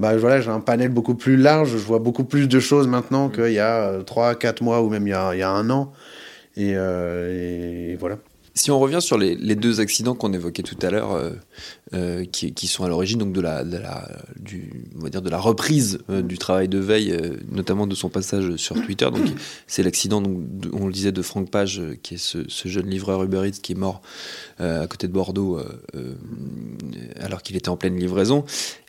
bah, 0.00 0.16
voilà, 0.16 0.40
j'ai 0.40 0.50
un 0.50 0.60
panel 0.60 0.88
beaucoup 0.88 1.14
plus 1.14 1.36
large, 1.36 1.70
je 1.70 1.76
vois 1.76 2.00
beaucoup 2.00 2.24
plus 2.24 2.48
de 2.48 2.58
choses 2.58 2.88
maintenant 2.88 3.28
mm. 3.28 3.32
qu'il 3.32 3.52
y 3.52 3.60
a 3.60 4.02
3, 4.04 4.32
euh, 4.32 4.34
4 4.34 4.62
mois 4.62 4.82
ou 4.82 4.90
même 4.90 5.06
il 5.06 5.10
y 5.10 5.14
a, 5.14 5.32
il 5.34 5.38
y 5.38 5.42
a 5.42 5.50
un 5.50 5.70
an. 5.70 5.92
Et, 6.56 6.72
et 6.72 7.96
voilà. 8.00 8.16
Si 8.58 8.72
on 8.72 8.80
revient 8.80 9.00
sur 9.00 9.18
les, 9.18 9.36
deux 9.54 9.78
accidents 9.78 10.16
qu'on 10.16 10.32
évoquait 10.32 10.64
tout 10.64 10.76
à 10.82 10.90
l'heure, 10.90 11.12
euh, 11.12 11.30
euh, 11.94 12.24
qui, 12.24 12.66
sont 12.66 12.82
à 12.82 12.88
l'origine 12.88 13.20
donc 13.20 13.32
de 13.32 13.40
la, 13.40 13.62
du, 14.36 14.88
on 14.98 15.02
va 15.02 15.10
dire 15.10 15.22
de 15.22 15.30
la 15.30 15.38
reprise 15.38 16.00
euh, 16.10 16.22
du 16.22 16.38
travail 16.38 16.66
de 16.66 16.78
veille, 16.78 17.16
notamment 17.52 17.86
de 17.86 17.94
son 17.94 18.08
passage 18.08 18.56
sur 18.56 18.74
Twitter. 18.74 19.04
Donc 19.04 19.28
c'est 19.68 19.84
l'accident, 19.84 20.20
on 20.72 20.86
le 20.88 20.92
disait, 20.92 21.12
de 21.12 21.22
Franck 21.22 21.52
Page, 21.52 21.80
qui 22.02 22.14
est 22.14 22.18
ce, 22.18 22.38
jeune 22.64 22.90
livreur 22.90 23.22
Uber 23.22 23.46
Eats 23.46 23.60
qui 23.62 23.72
est 23.72 23.78
mort 23.78 24.02
à 24.58 24.88
côté 24.88 25.06
de 25.06 25.12
Bordeaux 25.12 25.60
alors 27.20 27.42
qu'il 27.42 27.54
était 27.54 27.68
en 27.68 27.76
pleine 27.76 27.96
livraison. 27.96 28.44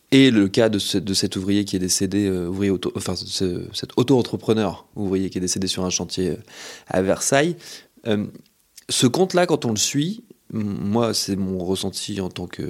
Et 0.10 0.31
le 0.31 0.48
cas 0.48 0.69
de, 0.69 0.80
cet 0.80 1.36
ouvrier 1.36 1.63
qui 1.63 1.75
est 1.75 1.80
décédé, 1.80 2.27
ouvrier 2.31 2.72
auto, 2.72 2.92
enfin 2.95 3.13
cet 3.15 3.92
auto-entrepreneur 3.98 4.88
ouvrier 4.95 5.30
qui 5.30 5.38
est 5.38 5.42
décédé 5.42 5.68
sur 5.68 5.86
un 5.86 5.92
chantier 5.92 6.38
à 6.88 7.04
Versailles 7.04 7.56
ce 8.89 9.07
compte-là, 9.07 9.45
quand 9.45 9.65
on 9.65 9.71
le 9.71 9.77
suit, 9.77 10.24
moi, 10.51 11.13
c'est 11.13 11.36
mon 11.36 11.63
ressenti 11.63 12.19
en 12.21 12.30
tant 12.30 12.47
que, 12.47 12.63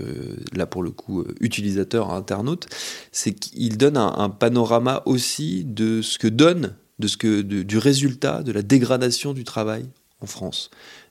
là 0.53 0.65
pour 0.65 0.83
le 0.83 0.91
coup, 0.91 1.21
euh, 1.21 1.33
utilisateur, 1.39 2.11
internaute, 2.11 2.67
c'est 3.11 3.33
qu'il 3.33 3.77
donne 3.77 3.97
un, 3.97 4.29
panorama 4.29 5.01
aussi 5.05 5.63
de 5.63 6.01
ce 6.01 6.17
que 6.17 6.27
donne, 6.27 6.75
du 6.99 7.77
résultat 7.77 8.43
de 8.43 8.51
la 8.51 8.61
dégradation 8.61 9.33
du 9.33 9.45
travail 9.45 9.85
en 10.19 10.25
France. 10.25 10.69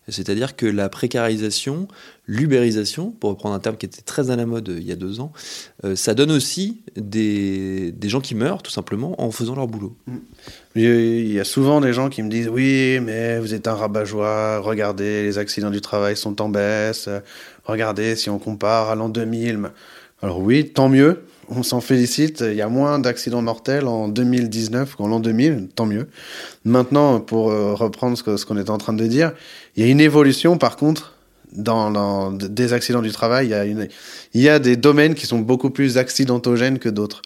C'est-à-dire 0.08 0.56
que 0.56 0.66
la 0.66 0.88
précarisation, 0.88 1.88
l'ubérisation, 2.26 3.10
pour 3.10 3.30
reprendre 3.30 3.54
un 3.54 3.58
terme 3.58 3.76
qui 3.76 3.86
était 3.86 4.02
très 4.02 4.30
à 4.30 4.36
la 4.36 4.46
mode 4.46 4.68
euh, 4.68 4.78
il 4.78 4.86
y 4.86 4.92
a 4.92 4.96
deux 4.96 5.20
ans, 5.20 5.32
euh, 5.84 5.96
ça 5.96 6.14
donne 6.14 6.30
aussi 6.30 6.80
des, 6.96 7.92
des, 7.92 8.08
gens 8.08 8.20
qui 8.20 8.34
meurent 8.34 8.62
tout 8.62 8.70
simplement 8.70 9.20
en 9.22 9.30
faisant 9.30 9.54
leur 9.54 9.66
boulot. 9.66 9.96
Mm. 10.06 10.16
Il 10.76 11.32
y 11.32 11.40
a 11.40 11.44
souvent 11.44 11.80
des 11.80 11.92
gens 11.92 12.08
qui 12.08 12.22
me 12.22 12.30
disent 12.30 12.48
oui, 12.48 13.00
mais 13.02 13.38
vous 13.38 13.54
êtes 13.54 13.66
un 13.66 13.74
rabat-joie, 13.74 14.60
regardez, 14.60 15.22
les 15.22 15.38
accidents 15.38 15.70
du 15.70 15.80
travail 15.80 16.16
sont 16.16 16.40
en 16.40 16.48
baisse, 16.48 17.08
regardez 17.64 18.14
si 18.16 18.30
on 18.30 18.38
compare 18.38 18.90
à 18.90 18.94
l'an 18.94 19.08
2000. 19.08 19.70
Alors 20.22 20.40
oui, 20.40 20.70
tant 20.70 20.88
mieux, 20.88 21.24
on 21.48 21.62
s'en 21.62 21.80
félicite. 21.80 22.42
Il 22.46 22.56
y 22.56 22.62
a 22.62 22.68
moins 22.68 22.98
d'accidents 22.98 23.42
mortels 23.42 23.86
en 23.86 24.08
2019 24.08 24.96
qu'en 24.96 25.08
l'an 25.08 25.20
2000, 25.20 25.68
tant 25.74 25.86
mieux. 25.86 26.08
Maintenant, 26.64 27.20
pour 27.20 27.50
euh, 27.50 27.74
reprendre 27.74 28.16
ce 28.16 28.44
qu'on 28.44 28.56
est 28.56 28.70
en 28.70 28.78
train 28.78 28.92
de 28.92 29.06
dire, 29.06 29.32
il 29.76 29.84
y 29.84 29.88
a 29.88 29.90
une 29.90 30.00
évolution 30.00 30.58
par 30.58 30.76
contre 30.76 31.14
dans, 31.52 31.90
dans 31.90 32.30
des 32.30 32.72
accidents 32.72 33.02
du 33.02 33.12
travail. 33.12 33.54
Il 34.34 34.40
y 34.40 34.48
a 34.48 34.58
des 34.58 34.76
domaines 34.76 35.14
qui 35.14 35.26
sont 35.26 35.38
beaucoup 35.38 35.70
plus 35.70 35.98
accidentogènes 35.98 36.78
que 36.78 36.88
d'autres. 36.88 37.22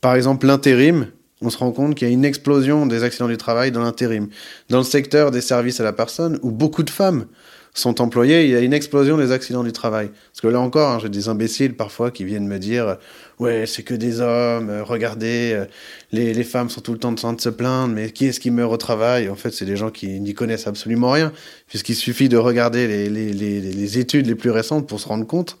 Par 0.00 0.14
exemple, 0.14 0.46
l'intérim, 0.46 1.06
on 1.42 1.50
se 1.50 1.58
rend 1.58 1.72
compte 1.72 1.94
qu'il 1.94 2.08
y 2.08 2.10
a 2.10 2.14
une 2.14 2.24
explosion 2.24 2.86
des 2.86 3.02
accidents 3.02 3.28
du 3.28 3.36
travail 3.36 3.70
dans 3.70 3.82
l'intérim. 3.82 4.28
Dans 4.68 4.78
le 4.78 4.84
secteur 4.84 5.30
des 5.30 5.40
services 5.40 5.80
à 5.80 5.84
la 5.84 5.92
personne, 5.92 6.38
où 6.42 6.50
beaucoup 6.50 6.82
de 6.82 6.90
femmes 6.90 7.26
sont 7.74 8.00
employés, 8.00 8.44
il 8.44 8.50
y 8.50 8.56
a 8.56 8.60
une 8.60 8.72
explosion 8.72 9.16
des 9.16 9.32
accidents 9.32 9.62
du 9.62 9.72
travail. 9.72 10.10
Parce 10.32 10.40
que 10.40 10.48
là 10.48 10.60
encore, 10.60 10.90
hein, 10.90 10.98
j'ai 11.00 11.08
des 11.08 11.28
imbéciles 11.28 11.76
parfois 11.76 12.10
qui 12.10 12.24
viennent 12.24 12.46
me 12.46 12.58
dire 12.58 12.96
ouais 13.38 13.64
c'est 13.66 13.82
que 13.82 13.94
des 13.94 14.20
hommes, 14.20 14.70
euh, 14.70 14.82
regardez, 14.82 15.52
euh, 15.54 15.64
les, 16.12 16.34
les, 16.34 16.44
femmes 16.44 16.68
sont 16.68 16.80
tout 16.80 16.92
le 16.92 16.98
temps 16.98 17.10
en 17.10 17.14
train 17.14 17.32
de 17.32 17.40
se 17.40 17.48
plaindre, 17.48 17.94
mais 17.94 18.10
qui 18.10 18.26
est-ce 18.26 18.40
qui 18.40 18.50
meurt 18.50 18.72
au 18.72 18.76
travail? 18.76 19.28
En 19.28 19.36
fait, 19.36 19.52
c'est 19.52 19.64
des 19.64 19.76
gens 19.76 19.90
qui 19.90 20.20
n'y 20.20 20.34
connaissent 20.34 20.66
absolument 20.66 21.10
rien, 21.10 21.32
puisqu'il 21.68 21.94
suffit 21.94 22.28
de 22.28 22.36
regarder 22.36 22.86
les, 22.86 23.08
les, 23.08 23.32
les, 23.32 23.60
les 23.60 23.98
études 23.98 24.26
les 24.26 24.34
plus 24.34 24.50
récentes 24.50 24.88
pour 24.88 25.00
se 25.00 25.08
rendre 25.08 25.26
compte 25.26 25.56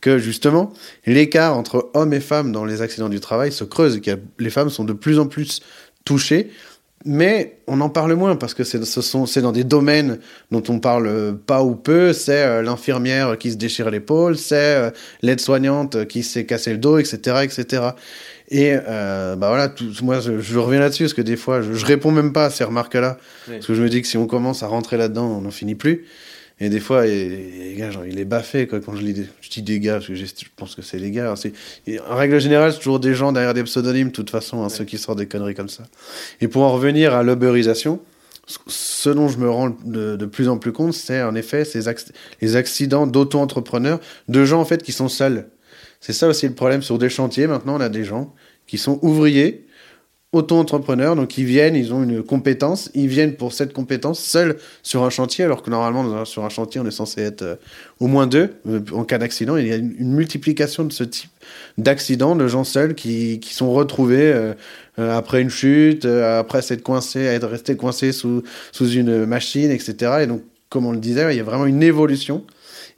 que 0.00 0.18
justement 0.18 0.72
l'écart 1.06 1.56
entre 1.56 1.90
hommes 1.94 2.12
et 2.12 2.20
femmes 2.20 2.52
dans 2.52 2.66
les 2.66 2.82
accidents 2.82 3.08
du 3.08 3.20
travail 3.20 3.52
se 3.52 3.64
creuse, 3.64 4.00
que 4.02 4.18
les 4.38 4.50
femmes 4.50 4.68
sont 4.68 4.84
de 4.84 4.92
plus 4.92 5.18
en 5.18 5.26
plus 5.26 5.62
touchées 6.04 6.50
mais 7.04 7.58
on 7.66 7.80
en 7.82 7.90
parle 7.90 8.14
moins 8.14 8.34
parce 8.36 8.54
que 8.54 8.64
c'est 8.64 8.82
c'est 8.84 9.40
dans 9.42 9.52
des 9.52 9.64
domaines 9.64 10.18
dont 10.50 10.62
on 10.68 10.80
parle 10.80 11.36
pas 11.46 11.62
ou 11.62 11.74
peu. 11.74 12.14
C'est 12.14 12.42
euh, 12.42 12.62
l'infirmière 12.62 13.36
qui 13.36 13.52
se 13.52 13.56
déchire 13.56 13.90
l'épaule, 13.90 14.38
c'est 14.38 14.54
euh, 14.76 14.90
l'aide-soignante 15.20 16.06
qui 16.06 16.22
s'est 16.22 16.46
cassé 16.46 16.72
le 16.72 16.78
dos, 16.78 16.98
etc., 16.98 17.42
etc. 17.42 17.82
Et 18.48 18.74
euh, 18.74 19.36
bah 19.36 19.48
voilà, 19.48 19.68
tout, 19.68 19.90
moi 20.02 20.20
je, 20.20 20.58
reviens 20.58 20.80
là-dessus 20.80 21.04
parce 21.04 21.14
que 21.14 21.22
des 21.22 21.36
fois 21.36 21.60
je, 21.60 21.74
je 21.74 21.86
réponds 21.86 22.10
même 22.10 22.32
pas 22.32 22.46
à 22.46 22.50
ces 22.50 22.64
remarques-là 22.64 23.18
parce 23.46 23.66
que 23.66 23.74
je 23.74 23.82
me 23.82 23.88
dis 23.88 24.00
que 24.00 24.08
si 24.08 24.16
on 24.16 24.26
commence 24.26 24.62
à 24.62 24.66
rentrer 24.66 24.96
là-dedans, 24.96 25.26
on 25.26 25.40
n'en 25.42 25.50
finit 25.50 25.74
plus. 25.74 26.06
Et 26.60 26.68
des 26.68 26.78
fois, 26.78 27.04
les 27.04 27.74
gars, 27.76 27.90
genre, 27.90 28.06
il 28.06 28.18
est 28.18 28.24
baffé 28.24 28.68
quoi, 28.68 28.80
quand 28.80 28.94
je, 28.94 29.02
lis 29.02 29.26
je 29.40 29.50
dis 29.50 29.62
des 29.62 29.80
gars, 29.80 29.94
parce 29.94 30.06
que 30.06 30.14
je 30.14 30.24
pense 30.54 30.74
que 30.76 30.82
c'est 30.82 30.98
les 30.98 31.10
gars. 31.10 31.34
en 31.34 32.16
règle 32.16 32.40
générale, 32.40 32.72
c'est 32.72 32.78
toujours 32.78 33.00
des 33.00 33.14
gens 33.14 33.32
derrière 33.32 33.54
des 33.54 33.64
pseudonymes, 33.64 34.08
de 34.08 34.12
toute 34.12 34.30
façon, 34.30 34.62
hein, 34.62 34.68
ceux 34.68 34.84
qui 34.84 34.96
sortent 34.96 35.18
des 35.18 35.26
conneries 35.26 35.54
comme 35.54 35.68
ça. 35.68 35.82
Et 36.40 36.46
pour 36.46 36.62
en 36.62 36.72
revenir 36.72 37.12
à 37.12 37.24
l'uberisation, 37.24 38.00
ce 38.66 39.10
dont 39.10 39.28
je 39.28 39.38
me 39.38 39.50
rends 39.50 39.76
de, 39.84 40.26
plus 40.26 40.48
en 40.48 40.58
plus 40.58 40.72
compte, 40.72 40.92
c'est 40.92 41.22
en 41.22 41.34
effet 41.34 41.64
ces 41.64 41.80
les 42.40 42.56
accidents 42.56 43.06
d'auto-entrepreneurs, 43.06 44.00
de 44.28 44.44
gens 44.44 44.60
en 44.60 44.64
fait 44.64 44.82
qui 44.82 44.92
sont 44.92 45.08
seuls. 45.08 45.48
C'est 46.00 46.12
ça 46.12 46.28
aussi 46.28 46.46
le 46.46 46.54
problème 46.54 46.82
sur 46.82 46.98
des 46.98 47.08
chantiers. 47.08 47.46
Maintenant, 47.46 47.76
on 47.76 47.80
a 47.80 47.88
des 47.88 48.04
gens 48.04 48.34
qui 48.66 48.78
sont 48.78 48.98
ouvriers, 49.02 49.66
auto-entrepreneurs, 50.34 51.14
donc 51.14 51.38
ils 51.38 51.44
viennent, 51.44 51.76
ils 51.76 51.94
ont 51.94 52.02
une 52.02 52.22
compétence, 52.22 52.90
ils 52.92 53.06
viennent 53.06 53.36
pour 53.36 53.52
cette 53.52 53.72
compétence 53.72 54.18
seuls 54.18 54.56
sur 54.82 55.04
un 55.04 55.10
chantier, 55.10 55.44
alors 55.44 55.62
que 55.62 55.70
normalement 55.70 56.24
sur 56.24 56.44
un 56.44 56.48
chantier 56.48 56.80
on 56.80 56.86
est 56.86 56.90
censé 56.90 57.22
être 57.22 57.42
euh, 57.42 57.54
au 58.00 58.08
moins 58.08 58.26
deux 58.26 58.50
euh, 58.68 58.80
en 58.92 59.04
cas 59.04 59.18
d'accident. 59.18 59.56
Il 59.56 59.68
y 59.68 59.72
a 59.72 59.76
une, 59.76 59.94
multiplication 60.14 60.84
de 60.84 60.92
ce 60.92 61.04
type 61.04 61.30
d'accidents, 61.78 62.34
de 62.34 62.48
gens 62.48 62.64
seuls 62.64 62.96
qui, 62.96 63.38
qui 63.38 63.54
sont 63.54 63.72
retrouvés 63.72 64.32
euh, 64.32 64.54
après 64.98 65.40
une 65.40 65.50
chute, 65.50 66.04
après 66.04 66.62
s'être 66.62 66.82
coincés, 66.82 67.20
être 67.20 67.46
restés 67.46 67.76
coincés 67.76 68.12
sous, 68.12 68.42
sous 68.72 68.90
une 68.90 69.26
machine, 69.26 69.70
etc. 69.70 70.18
Et 70.22 70.26
donc, 70.26 70.42
comme 70.68 70.86
on 70.86 70.92
le 70.92 70.98
disait, 70.98 71.32
il 71.32 71.36
y 71.36 71.40
a 71.40 71.44
vraiment 71.44 71.66
une 71.66 71.82
évolution. 71.82 72.44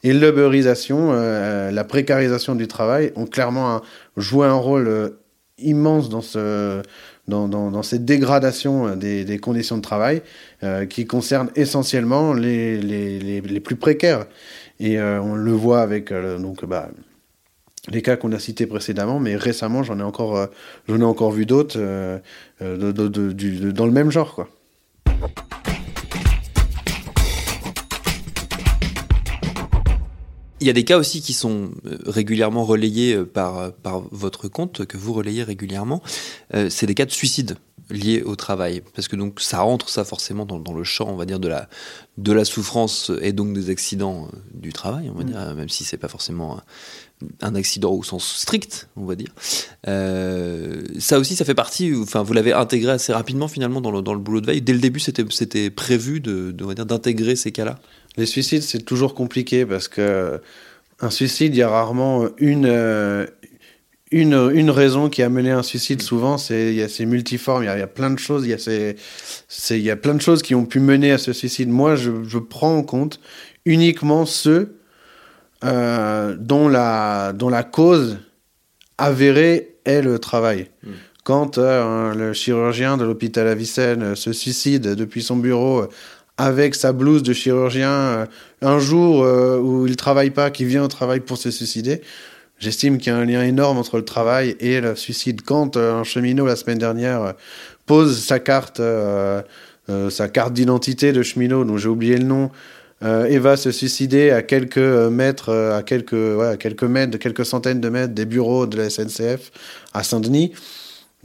Et 0.02 0.12
l'uberisation, 0.12 1.12
la 1.12 1.84
précarisation 1.84 2.54
du 2.54 2.68
travail 2.68 3.12
ont 3.16 3.24
clairement 3.24 3.80
joué 4.16 4.46
un 4.46 4.54
rôle 4.54 5.16
immense 5.58 6.10
dans 6.10 6.20
ce 6.20 6.82
dans, 7.28 7.82
cette 7.82 8.04
dégradation 8.04 8.88
euh, 8.88 8.96
des, 8.96 9.38
conditions 9.38 9.76
de 9.76 9.82
travail 9.82 10.22
euh, 10.62 10.86
qui 10.86 11.06
concerne 11.06 11.50
essentiellement 11.56 12.32
les, 12.32 12.78
les, 12.78 13.60
plus 13.60 13.76
précaires. 13.76 14.26
Et 14.78 14.98
euh, 14.98 15.20
on 15.20 15.34
le 15.34 15.52
voit 15.52 15.80
avec 15.80 16.12
donc, 16.12 16.64
bah, 16.64 16.88
les 17.88 18.02
cas 18.02 18.16
qu'on 18.16 18.32
a 18.32 18.38
cités 18.38 18.66
précédemment, 18.66 19.18
mais 19.20 19.36
récemment, 19.36 19.82
j'en 19.82 19.98
ai, 19.98 20.02
encore, 20.02 20.48
ai 20.88 21.02
encore 21.02 21.32
vu 21.32 21.46
d'autres 21.46 21.78
dans 22.60 23.86
le 23.86 23.92
même 23.92 24.10
genre. 24.10 24.34
Quoi. 24.34 24.48
Il 30.60 30.66
y 30.66 30.70
a 30.70 30.72
des 30.72 30.84
cas 30.84 30.96
aussi 30.96 31.20
qui 31.20 31.34
sont 31.34 31.70
régulièrement 32.06 32.64
relayés 32.64 33.16
par, 33.24 33.72
par 33.72 34.02
votre 34.10 34.48
compte, 34.48 34.86
que 34.86 34.96
vous 34.96 35.12
relayez 35.12 35.42
régulièrement. 35.42 36.02
C'est 36.52 36.86
des 36.86 36.94
cas 36.94 37.04
de 37.04 37.10
suicide 37.10 37.56
liés 37.90 38.22
au 38.22 38.36
travail. 38.36 38.82
Parce 38.94 39.08
que 39.08 39.16
donc 39.16 39.40
ça 39.40 39.60
rentre 39.60 39.88
ça 39.88 40.04
forcément 40.04 40.44
dans, 40.44 40.58
dans, 40.58 40.74
le 40.74 40.84
champ, 40.84 41.08
on 41.08 41.16
va 41.16 41.24
dire, 41.24 41.38
de 41.38 41.48
la, 41.48 41.68
de 42.18 42.32
la 42.32 42.44
souffrance 42.44 43.12
et 43.20 43.32
donc 43.32 43.52
des 43.52 43.70
accidents 43.70 44.28
du 44.52 44.72
travail, 44.72 45.10
on 45.10 45.16
va 45.16 45.24
mm. 45.24 45.26
dire, 45.26 45.54
même 45.54 45.68
si 45.68 45.84
c'est 45.84 45.96
pas 45.96 46.08
forcément 46.08 46.60
un, 47.40 47.54
accident 47.54 47.92
au 47.92 48.02
sens 48.02 48.26
strict, 48.26 48.88
on 48.96 49.04
va 49.04 49.14
dire. 49.14 49.32
ça 49.84 51.18
aussi, 51.18 51.36
ça 51.36 51.44
fait 51.44 51.54
partie, 51.54 51.94
enfin, 51.94 52.22
vous 52.22 52.32
l'avez 52.32 52.52
intégré 52.52 52.92
assez 52.92 53.12
rapidement 53.12 53.48
finalement 53.48 53.80
dans 53.80 53.90
le, 53.90 54.02
dans 54.02 54.14
le 54.14 54.20
boulot 54.20 54.40
de 54.40 54.46
veille. 54.46 54.62
Dès 54.62 54.72
le 54.72 54.80
début, 54.80 55.00
c'était 55.00 55.70
prévu 55.70 56.20
de, 56.20 56.50
de, 56.50 56.74
d'intégrer 56.74 57.36
ces 57.36 57.52
cas-là? 57.52 57.78
Les 58.16 58.26
suicides, 58.26 58.62
c'est 58.62 58.82
toujours 58.82 59.14
compliqué 59.14 59.66
parce 59.66 59.88
que 59.88 60.40
un 61.00 61.10
suicide, 61.10 61.54
il 61.54 61.58
y 61.58 61.62
a 61.62 61.68
rarement 61.68 62.26
une, 62.38 62.64
euh, 62.64 63.26
une, 64.12 64.50
une 64.54 64.70
raison 64.70 65.08
qui 65.08 65.22
a 65.22 65.28
mené 65.28 65.50
un 65.50 65.62
suicide. 65.62 66.02
Souvent, 66.02 66.38
c'est 66.38 66.88
multiforme. 67.00 67.64
Il 67.64 67.66
y, 67.66 67.68
a, 67.68 67.76
il 67.76 67.80
y 67.80 67.82
a 67.82 67.86
plein 67.88 68.10
de 68.10 68.18
choses. 68.18 68.44
Il 68.44 68.50
y, 68.50 68.54
a 68.54 68.58
ces, 68.58 68.96
il 69.70 69.82
y 69.82 69.90
a 69.90 69.96
plein 69.96 70.14
de 70.14 70.20
choses 70.20 70.42
qui 70.42 70.54
ont 70.54 70.64
pu 70.64 70.80
mener 70.80 71.12
à 71.12 71.18
ce 71.18 71.32
suicide. 71.32 71.68
Moi, 71.68 71.96
je, 71.96 72.24
je 72.24 72.38
prends 72.38 72.76
en 72.76 72.82
compte 72.82 73.20
uniquement 73.64 74.26
ceux 74.26 74.76
euh, 75.64 76.36
dont, 76.38 76.68
la, 76.68 77.32
dont 77.32 77.48
la 77.48 77.64
cause 77.64 78.18
avérée 78.98 79.76
est 79.84 80.02
le 80.02 80.18
travail. 80.18 80.68
Mm. 80.82 80.90
Quand 81.24 81.58
euh, 81.58 82.14
le 82.14 82.32
chirurgien 82.32 82.96
de 82.96 83.04
l'hôpital 83.04 83.48
Avicenne 83.48 84.14
se 84.14 84.32
suicide 84.32 84.94
depuis 84.94 85.22
son 85.22 85.36
bureau 85.36 85.88
avec 86.38 86.74
sa 86.74 86.92
blouse 86.92 87.22
de 87.22 87.32
chirurgien 87.32 87.90
euh, 87.90 88.26
un 88.62 88.78
jour 88.78 89.24
euh, 89.24 89.58
où 89.58 89.86
il 89.86 89.96
travaille 89.96 90.30
pas, 90.30 90.50
qui 90.50 90.64
vient 90.64 90.84
au 90.84 90.88
travail 90.88 91.20
pour 91.20 91.38
se 91.38 91.50
suicider. 91.50 92.02
J'estime 92.58 92.98
qu'il 92.98 93.12
y 93.12 93.14
a 93.14 93.18
un 93.18 93.24
lien 93.24 93.42
énorme 93.42 93.78
entre 93.78 93.98
le 93.98 94.04
travail 94.04 94.56
et 94.60 94.80
le 94.80 94.96
suicide. 94.96 95.42
Quand 95.42 95.76
euh, 95.76 96.00
un 96.00 96.04
cheminot 96.04 96.46
la 96.46 96.56
semaine 96.56 96.78
dernière 96.78 97.34
pose 97.84 98.18
sa 98.22 98.40
carte, 98.40 98.80
sa 100.10 100.28
carte 100.28 100.52
d'identité 100.52 101.12
de 101.12 101.22
cheminot, 101.22 101.64
dont 101.64 101.76
j'ai 101.76 101.88
oublié 101.88 102.16
le 102.16 102.24
nom, 102.24 102.50
et 103.04 103.38
va 103.38 103.56
se 103.56 103.70
suicider 103.70 104.30
à 104.30 104.42
quelques 104.42 104.78
mètres, 104.78 105.52
à 105.52 105.84
quelques, 105.84 106.12
ouais, 106.12 106.56
quelques 106.58 106.82
mètres, 106.82 107.16
quelques 107.18 107.46
centaines 107.46 107.80
de 107.80 107.88
mètres 107.88 108.12
des 108.12 108.24
bureaux 108.24 108.66
de 108.66 108.76
la 108.76 108.90
SNCF 108.90 109.52
à 109.94 110.02
Saint-Denis 110.02 110.52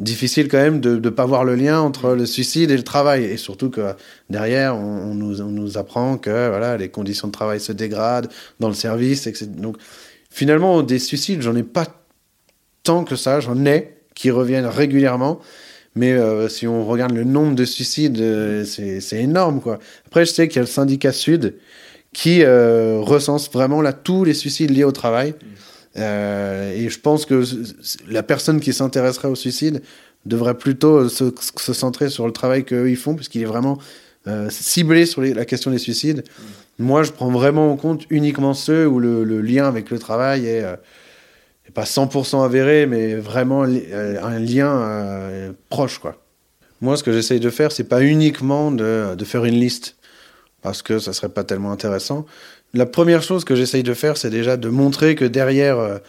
difficile 0.01 0.47
quand 0.47 0.57
même 0.57 0.81
de 0.81 0.97
ne 0.97 1.09
pas 1.09 1.25
voir 1.25 1.43
le 1.43 1.55
lien 1.55 1.79
entre 1.79 2.13
le 2.13 2.25
suicide 2.25 2.71
et 2.71 2.77
le 2.77 2.83
travail. 2.83 3.23
Et 3.23 3.37
surtout 3.37 3.69
que 3.69 3.93
derrière, 4.29 4.75
on, 4.75 5.13
nous, 5.13 5.41
on 5.41 5.49
nous, 5.49 5.77
apprend 5.77 6.17
que 6.17 6.49
voilà, 6.49 6.77
les 6.77 6.89
conditions 6.89 7.27
de 7.27 7.33
travail 7.33 7.59
se 7.59 7.71
dégradent 7.71 8.29
dans 8.59 8.67
le 8.67 8.73
service. 8.73 9.27
Etc. 9.27 9.47
Donc 9.47 9.77
finalement, 10.31 10.81
des 10.81 10.97
suicides, 10.97 11.41
j'en 11.41 11.55
ai 11.55 11.63
pas 11.63 11.85
tant 12.81 13.03
que 13.03 13.15
ça. 13.15 13.39
J'en 13.39 13.63
ai 13.65 13.95
qui 14.15 14.31
reviennent 14.31 14.65
régulièrement. 14.65 15.39
Mais 15.93 16.13
euh, 16.13 16.47
si 16.47 16.67
on 16.67 16.85
regarde 16.85 17.11
le 17.11 17.25
nombre 17.25 17.53
de 17.53 17.65
suicides, 17.65 18.19
euh, 18.19 18.63
c'est 18.65 19.21
énorme. 19.21 19.61
quoi. 19.61 19.77
Après, 20.07 20.25
je 20.25 20.31
sais 20.31 20.47
qu'il 20.47 20.55
y 20.55 20.59
a 20.59 20.63
le 20.63 20.67
syndicat 20.67 21.11
Sud 21.11 21.55
qui 22.13 22.43
euh, 22.43 22.99
recense 23.01 23.51
vraiment 23.51 23.81
là 23.81 23.93
tous 23.93 24.23
les 24.23 24.33
suicides 24.33 24.71
liés 24.71 24.83
au 24.83 24.91
travail. 24.91 25.35
Euh, 25.97 26.73
et 26.73 26.89
je 26.89 26.99
pense 26.99 27.25
que 27.25 27.43
la 28.09 28.23
personne 28.23 28.59
qui 28.59 28.73
s'intéresserait 28.73 29.27
au 29.27 29.35
suicide 29.35 29.81
devrait 30.25 30.57
plutôt 30.57 31.09
se, 31.09 31.33
se 31.57 31.73
centrer 31.73 32.09
sur 32.09 32.25
le 32.25 32.31
travail 32.31 32.63
qu'eux 32.63 32.89
ils 32.89 32.97
font, 32.97 33.15
puisqu'il 33.15 33.41
est 33.41 33.45
vraiment 33.45 33.77
euh, 34.27 34.49
ciblé 34.49 35.05
sur 35.05 35.21
la 35.21 35.45
question 35.45 35.71
des 35.71 35.79
suicides. 35.79 36.23
Moi, 36.77 37.03
je 37.03 37.11
prends 37.11 37.31
vraiment 37.31 37.71
en 37.71 37.75
compte 37.75 38.03
uniquement 38.09 38.53
ceux 38.53 38.87
où 38.87 38.99
le, 38.99 39.41
lien 39.41 39.67
avec 39.67 39.89
le 39.89 39.99
travail 39.99 40.45
est, 40.45 40.63
euh, 40.63 40.75
pas 41.73 41.83
100% 41.83 42.43
avéré, 42.43 42.85
mais 42.85 43.15
vraiment 43.15 43.63
euh, 43.65 44.21
un 44.21 44.39
lien 44.39 45.53
proche, 45.69 45.99
quoi. 45.99 46.17
Moi, 46.81 46.97
ce 46.97 47.03
que 47.03 47.13
j'essaye 47.13 47.39
de 47.39 47.49
faire, 47.49 47.71
c'est 47.71 47.83
pas 47.83 48.01
uniquement 48.01 48.71
de, 48.71 49.15
de 49.15 49.25
faire 49.25 49.45
une 49.45 49.59
liste, 49.59 49.95
parce 50.61 50.81
que 50.81 50.99
ça 50.99 51.13
serait 51.13 51.29
pas 51.29 51.43
tellement 51.43 51.71
intéressant 51.71 52.25
la 52.73 52.85
première 52.85 53.21
chose 53.21 53.43
que 53.43 53.53
j'essaye 53.53 53.83
de 53.83 53.93
faire, 53.93 54.15
c'est 54.15 54.29
déjà 54.29 54.55
de 54.55 54.69
montrer 54.69 55.15
que 55.15 55.25
derrière 55.25 55.99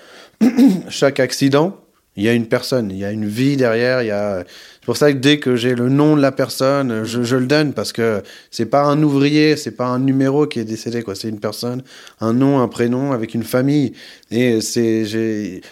chaque 0.89 1.19
accident, 1.19 1.82
il 2.17 2.25
y 2.25 2.29
a 2.29 2.35
une 2.35 2.47
personne, 2.47 2.91
il 2.91 2.99
y 2.99 3.05
a 3.05 3.11
une 3.11 3.27
vie 3.27 3.57
derrière. 3.57 4.03
Il 4.03 4.07
y 4.07 4.11
a... 4.11 4.45
C'est 4.45 4.87
pour 4.87 4.97
ça 4.97 5.13
que 5.13 5.19
dès 5.19 5.39
que 5.39 5.57
j'ai 5.57 5.75
le 5.75 5.89
nom 5.89 6.17
de 6.17 6.21
la 6.21 6.33
personne, 6.33 7.05
je, 7.05 7.23
je 7.23 7.37
le 7.37 7.47
donne 7.47 7.73
parce 7.73 7.93
que 7.93 8.23
c'est 8.51 8.67
pas 8.67 8.83
un 8.85 9.03
ouvrier, 9.03 9.57
c'est 9.57 9.71
pas 9.71 9.87
un 9.87 9.99
numéro 9.99 10.47
qui 10.47 10.59
est 10.59 10.65
décédé, 10.65 11.03
quoi. 11.03 11.15
C'est 11.15 11.29
une 11.29 11.41
personne, 11.41 11.83
un 12.21 12.33
nom, 12.33 12.61
un 12.61 12.69
prénom 12.69 13.13
avec 13.13 13.35
une 13.35 13.45
famille. 13.45 13.93
Et 14.31 14.61
c'est, 14.61 15.05
j'ai, 15.07 15.63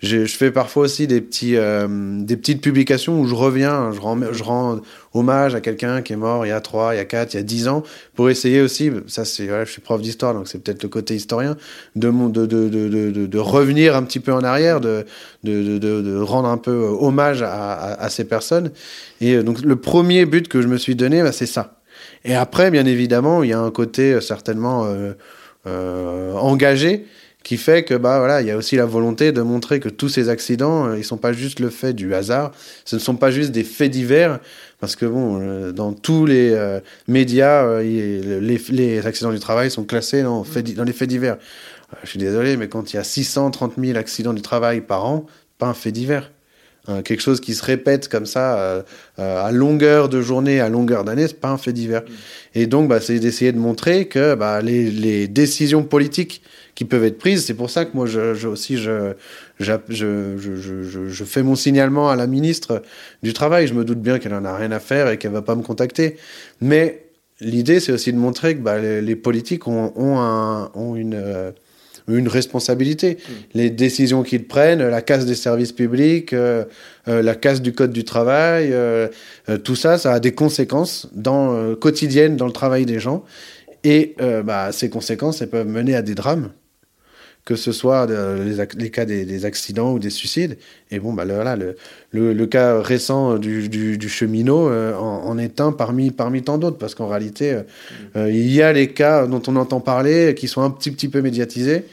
je, 0.00 0.24
fais 0.26 0.50
parfois 0.50 0.84
aussi 0.84 1.06
des, 1.06 1.20
petits, 1.20 1.56
euh, 1.56 1.86
des 1.88 2.36
petites 2.36 2.62
publications 2.62 3.20
où 3.20 3.26
je 3.26 3.34
reviens, 3.34 3.92
je 3.92 4.00
rends, 4.00 4.18
je 4.32 4.42
rends 4.42 4.80
hommage 5.14 5.54
à 5.54 5.60
quelqu'un 5.60 6.02
qui 6.02 6.12
est 6.12 6.16
mort 6.16 6.46
il 6.46 6.50
y 6.50 6.52
a 6.52 6.60
3, 6.60 6.94
il 6.94 6.98
y 6.98 7.00
a 7.00 7.04
4, 7.04 7.34
il 7.34 7.36
y 7.36 7.40
a 7.40 7.42
10 7.42 7.68
ans, 7.68 7.82
pour 8.14 8.30
essayer 8.30 8.60
aussi, 8.60 8.90
ça 9.06 9.24
c'est, 9.24 9.46
voilà, 9.46 9.64
je 9.64 9.72
suis 9.72 9.82
prof 9.82 10.00
d'histoire, 10.00 10.34
donc 10.34 10.48
c'est 10.48 10.62
peut-être 10.62 10.82
le 10.82 10.88
côté 10.88 11.14
historien, 11.14 11.56
de, 11.96 12.10
de, 12.10 12.46
de, 12.46 12.68
de, 12.68 13.26
de, 13.26 13.38
revenir 13.38 13.96
un 13.96 14.02
petit 14.02 14.20
peu 14.20 14.32
en 14.32 14.42
arrière, 14.42 14.80
de, 14.80 15.04
de, 15.44 16.20
rendre 16.20 16.48
un 16.48 16.58
peu 16.58 16.72
hommage 16.72 17.42
à, 17.42 17.72
à, 17.72 18.04
à, 18.04 18.10
ces 18.10 18.24
personnes. 18.24 18.70
Et 19.20 19.34
euh, 19.34 19.42
donc 19.42 19.60
le 19.60 19.76
premier 19.76 20.26
but 20.26 20.48
que 20.48 20.62
je 20.62 20.68
me 20.68 20.76
suis 20.76 20.94
donné, 20.94 21.22
bah, 21.22 21.32
c'est 21.32 21.46
ça. 21.46 21.80
Et 22.24 22.34
après, 22.34 22.70
bien 22.70 22.86
évidemment, 22.86 23.42
il 23.42 23.50
y 23.50 23.52
a 23.52 23.60
un 23.60 23.70
côté 23.70 24.14
euh, 24.14 24.20
certainement 24.20 24.84
euh, 24.84 25.12
euh, 25.66 26.34
engagé 26.34 27.06
qui 27.42 27.56
fait 27.56 27.84
que 27.84 27.94
bah 27.94 28.18
voilà, 28.18 28.42
il 28.42 28.48
y 28.48 28.50
a 28.50 28.56
aussi 28.56 28.76
la 28.76 28.84
volonté 28.86 29.32
de 29.32 29.40
montrer 29.40 29.80
que 29.80 29.88
tous 29.88 30.08
ces 30.08 30.28
accidents, 30.28 30.86
euh, 30.86 30.98
ils 30.98 31.04
sont 31.04 31.16
pas 31.16 31.32
juste 31.32 31.60
le 31.60 31.70
fait 31.70 31.92
du 31.92 32.14
hasard, 32.14 32.52
ce 32.84 32.96
ne 32.96 33.00
sont 33.00 33.16
pas 33.16 33.30
juste 33.30 33.50
des 33.50 33.64
faits 33.64 33.90
divers, 33.90 34.40
parce 34.80 34.96
que 34.96 35.04
bon, 35.04 35.38
euh, 35.40 35.72
dans 35.72 35.92
tous 35.92 36.24
les 36.24 36.52
euh, 36.52 36.80
médias, 37.06 37.64
euh, 37.64 37.82
les, 38.40 39.06
accidents 39.06 39.30
du 39.30 39.38
travail 39.38 39.70
sont 39.70 39.84
classés 39.84 40.22
dans, 40.22 40.42
fait, 40.42 40.62
dans 40.74 40.84
les 40.84 40.94
faits 40.94 41.08
divers. 41.08 41.36
je 42.02 42.08
suis 42.08 42.18
désolé, 42.18 42.56
mais 42.56 42.68
quand 42.68 42.92
il 42.92 42.96
y 42.96 42.98
a 42.98 43.04
630 43.04 43.74
000 43.78 43.98
accidents 43.98 44.32
du 44.32 44.42
travail 44.42 44.80
par 44.80 45.04
an, 45.04 45.26
pas 45.58 45.66
un 45.66 45.74
fait 45.74 45.92
divers. 45.92 46.32
quelque 47.04 47.20
chose 47.20 47.40
qui 47.40 47.54
se 47.54 47.62
répète 47.62 48.08
comme 48.08 48.24
ça 48.24 48.82
à 49.18 49.52
longueur 49.52 50.08
de 50.08 50.22
journée, 50.22 50.60
à 50.60 50.70
longueur 50.70 51.04
d'année, 51.04 51.28
c'est 51.28 51.38
pas 51.38 51.50
un 51.50 51.58
fait 51.58 51.74
divers. 51.74 52.02
Et 52.54 52.66
donc, 52.66 52.88
bah, 52.88 53.00
c'est 53.00 53.18
d'essayer 53.18 53.52
de 53.52 53.58
montrer 53.58 54.08
que 54.08 54.34
bah, 54.34 54.62
les 54.62 55.28
décisions 55.28 55.82
politiques 55.82 56.42
qui 56.80 56.86
peuvent 56.86 57.04
être 57.04 57.18
prises. 57.18 57.44
C'est 57.44 57.52
pour 57.52 57.68
ça 57.68 57.84
que 57.84 57.90
moi, 57.92 58.06
je, 58.06 58.32
je 58.32 58.48
aussi, 58.48 58.78
je, 58.78 59.12
je, 59.58 59.74
je, 59.90 61.08
je, 61.08 61.24
fais 61.24 61.42
mon 61.42 61.54
signalement 61.54 62.08
à 62.08 62.16
la 62.16 62.26
ministre 62.26 62.80
du 63.22 63.34
Travail. 63.34 63.66
Je 63.66 63.74
me 63.74 63.84
doute 63.84 64.00
bien 64.00 64.18
qu'elle 64.18 64.32
en 64.32 64.46
a 64.46 64.56
rien 64.56 64.72
à 64.72 64.80
faire 64.80 65.10
et 65.10 65.18
qu'elle 65.18 65.32
va 65.32 65.42
pas 65.42 65.54
me 65.56 65.62
contacter. 65.62 66.16
Mais 66.62 67.04
l'idée, 67.42 67.80
c'est 67.80 67.92
aussi 67.92 68.14
de 68.14 68.16
montrer 68.16 68.56
que 68.56 68.62
bah, 68.62 68.78
les, 68.78 69.02
les, 69.02 69.14
politiques 69.14 69.68
ont, 69.68 69.92
ont, 69.94 70.20
un, 70.20 70.70
ont 70.74 70.96
une, 70.96 71.20
euh, 71.22 71.50
une 72.08 72.28
responsabilité. 72.28 73.18
Mmh. 73.18 73.32
Les 73.52 73.68
décisions 73.68 74.22
qu'ils 74.22 74.46
prennent, 74.46 74.82
la 74.82 75.02
casse 75.02 75.26
des 75.26 75.34
services 75.34 75.72
publics, 75.72 76.32
euh, 76.32 76.64
euh, 77.08 77.20
la 77.20 77.34
casse 77.34 77.60
du 77.60 77.74
code 77.74 77.92
du 77.92 78.04
travail, 78.04 78.70
euh, 78.72 79.08
tout 79.64 79.76
ça, 79.76 79.98
ça 79.98 80.14
a 80.14 80.18
des 80.18 80.32
conséquences 80.32 81.10
dans, 81.12 81.74
quotidiennes 81.74 82.38
dans 82.38 82.46
le 82.46 82.52
travail 82.52 82.86
des 82.86 83.00
gens. 83.00 83.22
Et 83.84 84.16
bah, 84.44 84.72
ces 84.72 84.88
conséquences, 84.88 85.42
elles 85.42 85.50
peuvent 85.50 85.68
mener 85.68 85.94
à 85.94 86.00
des 86.00 86.14
drames. 86.14 86.50
Que 87.44 87.56
ce 87.56 87.72
soit 87.72 88.06
les, 88.06 88.66
les, 88.76 88.90
cas 88.90 89.04
des, 89.04 89.24
des, 89.24 89.44
accidents 89.44 89.92
ou 89.92 89.98
des 89.98 90.10
suicides. 90.10 90.58
Et 90.90 90.98
bon, 90.98 91.12
bah, 91.12 91.24
le, 91.24 91.76
le, 92.12 92.32
le, 92.32 92.46
cas 92.46 92.80
récent 92.80 93.38
du, 93.38 93.68
du, 93.68 93.98
du 93.98 94.08
cheminot 94.08 94.68
euh, 94.68 94.94
en, 94.94 95.26
en, 95.26 95.38
est 95.38 95.60
un 95.60 95.72
parmi, 95.72 96.10
parmi 96.10 96.42
tant 96.42 96.58
d'autres, 96.58 96.78
parce 96.78 96.94
qu'en 96.94 97.08
réalité, 97.08 97.52
euh, 97.52 97.62
euh, 98.16 98.30
il 98.30 98.52
y 98.52 98.62
a 98.62 98.72
les 98.72 98.88
cas 98.92 99.26
dont 99.26 99.42
on 99.46 99.56
entend 99.56 99.80
parler, 99.80 100.34
qui 100.36 100.48
sont 100.48 100.62
un 100.62 100.70
petit, 100.70 100.90
petit 100.90 101.08
peu 101.08 101.22
médiatisés, 101.22 101.84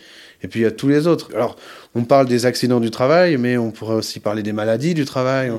et 0.44 0.48
puis 0.48 0.60
il 0.60 0.63
y 0.63 0.68
a 0.68 0.72
tous 0.72 0.89
les 0.89 1.08
autres. 1.08 1.30
Alors, 1.34 1.56
on 1.96 2.04
parle 2.04 2.27
des 2.27 2.46
accidents 2.46 2.80
du 2.80 2.92
travail, 2.92 3.38
mais 3.38 3.58
on 3.58 3.72
pourrait 3.72 3.96
aussi 3.96 4.20
parler 4.20 4.44
des 4.44 4.54
maladies 4.54 4.94
du 4.94 5.06
travail, 5.06 5.51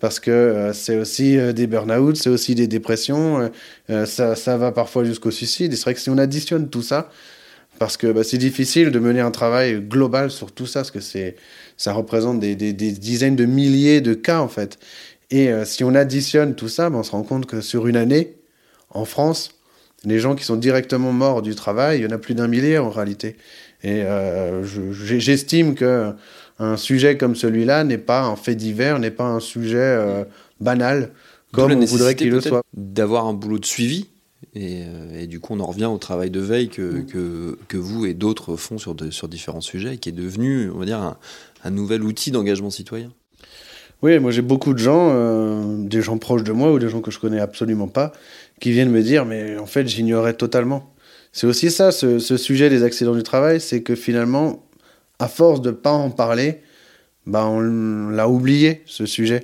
parce 0.00 0.20
que 0.20 0.30
euh, 0.30 0.72
c'est 0.72 0.98
aussi 0.98 1.38
euh, 1.38 1.52
des 1.52 1.66
burn-out, 1.66 2.16
c'est 2.16 2.30
aussi 2.30 2.54
des 2.54 2.66
dépressions, 2.66 3.50
ça, 3.88 4.34
ça 4.34 4.56
va 4.56 4.72
parfois 4.72 5.04
jusqu'au 5.04 5.30
suicide. 5.30 5.72
Et 5.72 5.76
c'est 5.76 5.84
vrai 5.84 5.94
que 5.94 6.00
si 6.00 6.10
on 6.10 6.18
additionne 6.18 6.68
tout 6.68 6.82
ça, 6.82 7.10
parce 7.78 7.96
que 7.96 8.08
bah, 8.08 8.24
c'est 8.24 8.38
difficile 8.38 8.90
de 8.90 8.98
mener 8.98 9.20
un 9.20 9.30
travail 9.30 9.80
global 9.80 10.30
sur 10.30 10.52
tout 10.52 10.66
ça, 10.66 10.80
parce 10.80 10.90
que 10.90 11.00
c'est, 11.00 11.36
ça 11.76 11.92
représente 11.92 12.40
des, 12.40 12.56
des, 12.56 12.72
des, 12.72 12.92
dizaines 12.92 13.36
de 13.36 13.44
milliers 13.44 14.00
de 14.00 14.14
cas 14.14 14.40
en 14.40 14.48
fait. 14.48 14.78
Et 15.30 15.50
euh, 15.50 15.64
si 15.64 15.84
on 15.84 15.94
additionne 15.94 16.54
tout 16.54 16.68
ça, 16.68 16.90
bah, 16.90 16.98
on 16.98 17.02
se 17.02 17.10
rend 17.10 17.22
compte 17.22 17.46
que 17.46 17.60
sur 17.60 17.86
une 17.86 17.96
année, 17.96 18.36
en 18.90 19.04
France, 19.04 19.50
les 20.04 20.18
gens 20.18 20.34
qui 20.34 20.44
sont 20.44 20.56
directement 20.56 21.12
morts 21.12 21.42
du 21.42 21.54
travail, 21.54 21.98
il 21.98 22.04
y 22.04 22.06
en 22.06 22.10
a 22.10 22.18
plus 22.18 22.34
d'un 22.34 22.48
millier 22.48 22.78
en 22.78 22.90
réalité. 22.90 23.36
Et 23.82 24.02
euh, 24.02 24.62
j'estime 24.64 25.74
que 25.74 26.12
un 26.58 26.76
sujet 26.76 27.16
comme 27.16 27.36
celui-là 27.36 27.84
n'est 27.84 27.98
pas 27.98 28.22
un 28.22 28.36
fait 28.36 28.54
divers, 28.54 28.98
n'est 28.98 29.10
pas 29.10 29.24
un 29.24 29.40
sujet 29.40 29.76
euh, 29.76 30.24
banal, 30.60 31.10
comme 31.52 31.72
on 31.72 31.84
voudrait 31.84 32.14
qu'il 32.14 32.30
le 32.30 32.40
soit. 32.40 32.62
D'avoir 32.74 33.26
un 33.26 33.34
boulot 33.34 33.58
de 33.58 33.66
suivi 33.66 34.08
et, 34.56 34.84
euh, 34.86 35.20
et, 35.20 35.26
du 35.26 35.38
coup, 35.38 35.52
on 35.54 35.60
en 35.60 35.66
revient 35.66 35.84
au 35.84 35.98
travail 35.98 36.30
de 36.30 36.40
veille 36.40 36.68
que, 36.68 36.80
mm. 36.80 37.06
que, 37.06 37.58
que 37.68 37.76
vous 37.76 38.06
et 38.06 38.14
d'autres 38.14 38.56
font 38.56 38.78
sur, 38.78 38.94
de, 38.94 39.10
sur 39.10 39.28
différents 39.28 39.60
sujets, 39.60 39.98
qui 39.98 40.08
est 40.08 40.12
devenu, 40.12 40.70
on 40.70 40.78
va 40.78 40.86
dire, 40.86 40.98
un, 40.98 41.18
un 41.62 41.70
nouvel 41.70 42.02
outil 42.02 42.30
d'engagement 42.30 42.70
citoyen. 42.70 43.12
Oui, 44.02 44.18
moi 44.18 44.30
j'ai 44.30 44.42
beaucoup 44.42 44.74
de 44.74 44.78
gens, 44.78 45.10
euh, 45.10 45.78
des 45.78 46.02
gens 46.02 46.18
proches 46.18 46.44
de 46.44 46.52
moi 46.52 46.72
ou 46.72 46.78
des 46.78 46.88
gens 46.88 47.00
que 47.00 47.10
je 47.10 47.18
connais 47.18 47.40
absolument 47.40 47.88
pas, 47.88 48.12
qui 48.60 48.70
viennent 48.70 48.90
me 48.90 49.02
dire, 49.02 49.24
mais 49.24 49.58
en 49.58 49.66
fait, 49.66 49.86
j'ignorais 49.86 50.34
totalement. 50.34 50.94
C'est 51.32 51.46
aussi 51.46 51.70
ça, 51.70 51.92
ce, 51.92 52.18
ce, 52.18 52.36
sujet 52.36 52.70
des 52.70 52.82
accidents 52.82 53.14
du 53.14 53.22
travail, 53.22 53.60
c'est 53.60 53.82
que 53.82 53.94
finalement, 53.94 54.66
à 55.18 55.28
force 55.28 55.60
de 55.60 55.70
pas 55.70 55.92
en 55.92 56.10
parler, 56.10 56.60
bah 57.26 57.46
on 57.46 58.08
l'a 58.10 58.28
oublié, 58.28 58.82
ce 58.86 59.04
sujet. 59.04 59.42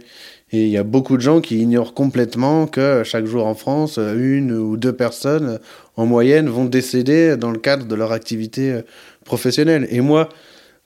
Et 0.53 0.65
il 0.65 0.69
y 0.69 0.77
a 0.77 0.83
beaucoup 0.83 1.17
de 1.17 1.23
gens 1.23 1.41
qui 1.41 1.59
ignorent 1.61 1.95
complètement 1.95 2.67
que 2.67 3.03
chaque 3.05 3.25
jour 3.25 3.47
en 3.47 3.55
France, 3.55 3.99
une 3.99 4.53
ou 4.53 4.77
deux 4.77 4.93
personnes 4.93 5.59
en 5.97 6.05
moyenne 6.05 6.49
vont 6.49 6.67
décéder 6.67 7.39
dans 7.39 7.51
le 7.51 7.59
cadre 7.59 7.87
de 7.87 7.95
leur 7.95 8.13
activité 8.13 8.71
euh, 8.71 8.83
professionnelle. 9.25 9.87
Et 9.91 10.03
moi, 10.03 10.29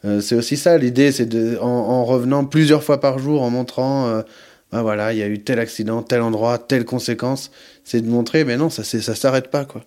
euh, 0.04 0.20
c'est 0.20 0.36
aussi 0.36 0.56
ça 0.56 0.78
l'idée, 0.78 1.10
c'est 1.10 1.26
de, 1.26 1.58
en, 1.60 1.66
en, 1.66 2.04
revenant 2.04 2.44
plusieurs 2.44 2.84
fois 2.84 3.00
par 3.00 3.18
jour, 3.18 3.42
en 3.42 3.50
montrant, 3.50 4.22
ben 4.70 4.82
voilà, 4.82 5.12
il 5.12 5.18
y 5.18 5.22
a 5.22 5.26
eu 5.26 5.40
tel 5.40 5.58
accident, 5.58 6.02
tel 6.02 6.22
endroit, 6.22 6.58
telle 6.58 6.84
conséquence, 6.84 7.50
c'est 7.82 8.00
de 8.00 8.08
montrer, 8.08 8.44
mais 8.44 8.56
non, 8.56 8.70
ça, 8.70 8.84
ça 8.84 9.14
s'arrête 9.14 9.48
pas, 9.48 9.64
quoi. 9.64 9.84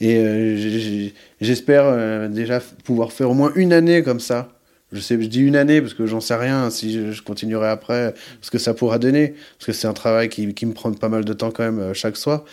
Et 0.00 1.12
j'espère 1.40 2.28
déjà 2.28 2.60
pouvoir 2.82 3.12
faire 3.12 3.30
au 3.30 3.34
moins 3.34 3.52
une 3.54 3.72
année 3.72 4.02
comme 4.02 4.18
ça, 4.18 4.48
je 4.92 5.00
sais, 5.00 5.20
je 5.20 5.26
dis 5.26 5.40
une 5.40 5.56
année 5.56 5.80
parce 5.80 5.94
que 5.94 6.06
j'en 6.06 6.20
sais 6.20 6.34
rien 6.34 6.70
si 6.70 7.12
je, 7.12 7.22
continuerai 7.22 7.68
après, 7.68 8.14
parce 8.38 8.50
que 8.50 8.58
ça 8.58 8.74
pourra 8.74 8.98
donner, 8.98 9.34
parce 9.58 9.66
que 9.66 9.72
c'est 9.72 9.86
un 9.86 9.94
travail 9.94 10.28
qui, 10.28 10.46
me 10.46 10.72
prend 10.72 10.92
pas 10.92 11.08
mal 11.08 11.24
de 11.24 11.32
temps 11.32 11.50
quand 11.50 11.64
même 11.64 11.80
euh, 11.80 11.94
chaque 11.94 12.16
soir. 12.16 12.44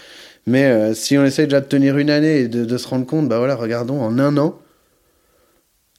Mais 0.47 0.65
euh, 0.65 0.93
si 0.93 1.17
on 1.17 1.25
essaie 1.25 1.43
déjà 1.43 1.59
de 1.59 1.65
tenir 1.65 1.97
une 1.97 2.09
année 2.09 2.41
et 2.41 2.47
de, 2.47 2.77
se 2.77 2.87
rendre 2.87 3.05
compte, 3.05 3.27
bah 3.27 3.39
voilà, 3.39 3.55
regardons 3.55 4.01
en 4.01 4.17
un 4.19 4.37
an, 4.37 4.59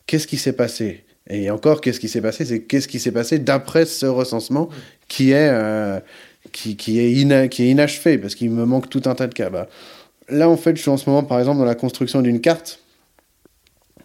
qu'est-ce 0.07 0.27
qui 0.27 0.39
s'est 0.39 0.55
passé? 0.55 1.05
Et 1.29 1.51
encore, 1.51 1.81
qu'est-ce 1.81 2.01
qui 2.01 2.09
s'est 2.09 2.23
passé? 2.23 2.45
C'est 2.45 2.63
qu'est-ce 2.63 2.89
qui 2.89 2.99
s'est 2.99 3.13
passé 3.13 3.39
d'après 3.39 3.85
ce 3.85 4.07
recensement 4.07 4.71
qui 5.09 5.33
est, 5.33 5.51
euh, 5.51 6.01
qui, 6.53 6.99
est 6.99 7.13
inachevé, 7.13 8.19
parce 8.19 8.35
qu'il 8.35 8.51
me 8.51 8.65
manque 8.65 8.89
tout 8.89 9.03
un 9.05 9.15
tas 9.15 9.27
de 9.27 9.35
cas. 9.35 9.51
Bah, 9.51 9.69
là, 10.31 10.49
en 10.49 10.57
fait, 10.57 10.75
je 10.75 10.81
suis 10.81 10.91
en 10.91 10.97
ce 10.97 11.09
moment, 11.09 11.23
par 11.23 11.39
exemple, 11.39 11.59
dans 11.59 11.67
la 11.67 11.75
construction 11.75 12.23
d'une 12.23 12.41
carte 12.41 12.81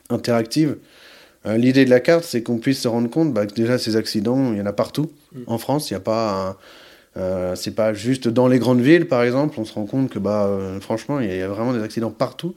interactive 0.10 0.78
L'idée 1.46 1.86
de 1.86 1.90
la 1.90 2.00
carte, 2.00 2.24
c'est 2.24 2.42
qu'on 2.42 2.58
puisse 2.58 2.82
se 2.82 2.88
rendre 2.88 3.10
compte 3.10 3.34
bah, 3.34 3.46
que 3.46 3.54
déjà 3.54 3.78
ces 3.78 3.96
accidents, 3.96 4.52
il 4.52 4.58
y 4.58 4.62
en 4.62 4.66
a 4.66 4.74
partout 4.74 5.12
mmh. 5.34 5.42
en 5.48 5.58
France. 5.58 5.90
Il 5.90 5.94
n'y 5.94 5.98
a 5.98 6.02
pas, 6.02 6.58
euh, 7.18 7.56
c'est 7.56 7.76
pas 7.76 7.94
juste 7.94 8.28
dans 8.28 8.48
les 8.48 8.60
grandes 8.60 8.82
villes, 8.82 9.08
par 9.08 9.24
exemple. 9.24 9.60
On 9.60 9.66
se 9.66 9.74
rend 9.74 9.86
compte 9.86 10.10
que, 10.10 10.20
bah, 10.20 10.48
euh, 10.48 10.80
franchement, 10.82 11.20
il 11.20 11.32
y, 11.32 11.38
y, 11.38 11.42
a 11.42 11.48
vraiment 11.48 11.74
des 11.74 11.82
accidents 11.82 12.12
partout. 12.12 12.56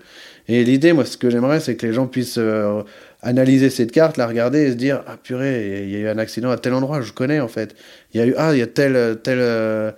Et 0.48 0.64
l'idée, 0.64 0.92
moi, 0.92 1.04
ce 1.04 1.16
que 1.16 1.30
j'aimerais, 1.30 1.60
c'est 1.60 1.76
que 1.76 1.86
les 1.86 1.92
gens 1.92 2.06
puissent 2.06 2.38
euh, 2.38 2.82
analyser 3.22 3.70
cette 3.70 3.92
carte, 3.92 4.16
la 4.16 4.26
regarder 4.26 4.62
et 4.62 4.70
se 4.70 4.76
dire, 4.76 5.02
ah 5.06 5.16
purée, 5.22 5.84
il 5.84 5.90
y 5.90 5.96
a 5.96 5.98
eu 6.00 6.08
un 6.08 6.18
accident 6.18 6.50
à 6.50 6.56
tel 6.56 6.74
endroit, 6.74 7.02
je 7.02 7.12
connais 7.12 7.40
en 7.40 7.48
fait. 7.48 7.76
Il 8.14 8.20
y 8.20 8.22
a 8.22 8.26
eu, 8.26 8.34
ah, 8.36 8.52
il 8.52 8.58
y 8.58 8.62
a 8.62 8.66
tel, 8.66 9.18
tel, 9.22 9.94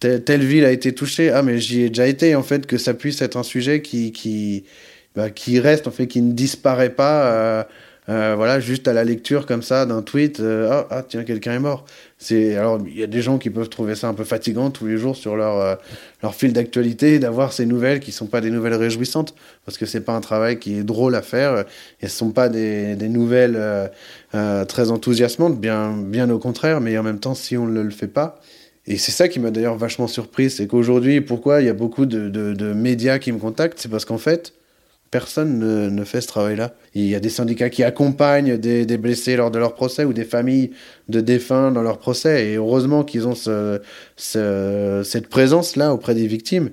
tel, 0.00 0.24
telle 0.24 0.44
ville 0.44 0.64
a 0.64 0.70
été 0.70 0.94
touchée, 0.94 1.30
ah, 1.30 1.42
mais 1.42 1.58
j'y 1.58 1.82
ai 1.82 1.88
déjà 1.88 2.06
été, 2.06 2.34
en 2.34 2.42
fait, 2.42 2.66
que 2.66 2.78
ça 2.78 2.94
puisse 2.94 3.20
être 3.20 3.36
un 3.36 3.42
sujet 3.42 3.82
qui, 3.82 4.12
qui, 4.12 4.64
bah, 5.16 5.28
qui 5.28 5.60
reste, 5.60 5.86
en 5.86 5.90
fait, 5.90 6.06
qui 6.06 6.22
ne 6.22 6.32
disparaît 6.32 6.90
pas. 6.90 7.66
Euh, 8.08 8.34
voilà, 8.36 8.58
juste 8.58 8.88
à 8.88 8.92
la 8.94 9.04
lecture 9.04 9.44
comme 9.44 9.62
ça 9.62 9.84
d'un 9.84 10.00
tweet, 10.02 10.40
euh, 10.40 10.68
ah, 10.70 10.86
ah, 10.90 11.02
tiens, 11.06 11.24
quelqu'un 11.24 11.52
est 11.52 11.58
mort. 11.58 11.84
C'est 12.16 12.56
alors 12.56 12.80
il 12.86 12.98
y 12.98 13.02
a 13.02 13.06
des 13.06 13.22
gens 13.22 13.38
qui 13.38 13.50
peuvent 13.50 13.68
trouver 13.68 13.94
ça 13.94 14.08
un 14.08 14.14
peu 14.14 14.24
fatigant 14.24 14.70
tous 14.70 14.86
les 14.86 14.96
jours 14.96 15.14
sur 15.14 15.36
leur 15.36 15.60
euh, 15.60 15.74
leur 16.22 16.34
fil 16.34 16.52
d'actualité 16.52 17.18
d'avoir 17.18 17.52
ces 17.52 17.64
nouvelles 17.64 18.00
qui 18.00 18.10
sont 18.10 18.26
pas 18.26 18.40
des 18.40 18.50
nouvelles 18.50 18.74
réjouissantes 18.74 19.34
parce 19.64 19.78
que 19.78 19.86
c'est 19.86 20.00
pas 20.00 20.14
un 20.14 20.20
travail 20.20 20.58
qui 20.58 20.78
est 20.78 20.82
drôle 20.82 21.14
à 21.14 21.22
faire 21.22 21.64
et 22.00 22.08
ce 22.08 22.16
sont 22.16 22.30
pas 22.30 22.48
des, 22.48 22.96
des 22.96 23.08
nouvelles 23.08 23.56
euh, 23.56 23.86
euh, 24.34 24.64
très 24.64 24.90
enthousiasmantes, 24.90 25.60
bien 25.60 25.96
bien 25.96 26.28
au 26.30 26.38
contraire, 26.38 26.80
mais 26.80 26.98
en 26.98 27.04
même 27.04 27.20
temps 27.20 27.34
si 27.34 27.56
on 27.56 27.66
ne 27.66 27.80
le 27.82 27.90
fait 27.90 28.08
pas 28.08 28.40
et 28.86 28.96
c'est 28.96 29.12
ça 29.12 29.28
qui 29.28 29.38
m'a 29.38 29.50
d'ailleurs 29.50 29.76
vachement 29.76 30.08
surpris, 30.08 30.48
c'est 30.48 30.66
qu'aujourd'hui, 30.66 31.20
pourquoi 31.20 31.60
il 31.60 31.66
y 31.66 31.68
a 31.68 31.74
beaucoup 31.74 32.06
de, 32.06 32.30
de, 32.30 32.54
de 32.54 32.72
médias 32.72 33.18
qui 33.18 33.32
me 33.32 33.38
contactent, 33.38 33.78
c'est 33.78 33.90
parce 33.90 34.06
qu'en 34.06 34.16
fait, 34.16 34.54
Personne 35.10 35.58
ne, 35.88 36.04
fait 36.04 36.20
ce 36.20 36.26
travail-là. 36.26 36.74
Il 36.94 37.06
y 37.06 37.14
a 37.14 37.20
des 37.20 37.30
syndicats 37.30 37.70
qui 37.70 37.82
accompagnent 37.82 38.58
des, 38.58 38.98
blessés 38.98 39.36
lors 39.36 39.50
de 39.50 39.58
leur 39.58 39.74
procès 39.74 40.04
ou 40.04 40.12
des 40.12 40.24
familles 40.24 40.72
de 41.08 41.22
défunts 41.22 41.70
dans 41.70 41.82
leur 41.82 41.98
procès. 41.98 42.48
Et 42.48 42.56
heureusement 42.56 43.04
qu'ils 43.04 43.26
ont 43.26 43.34
ce, 43.34 43.80
ce, 44.16 45.00
cette 45.04 45.28
présence-là 45.28 45.94
auprès 45.94 46.14
des 46.14 46.26
victimes. 46.26 46.70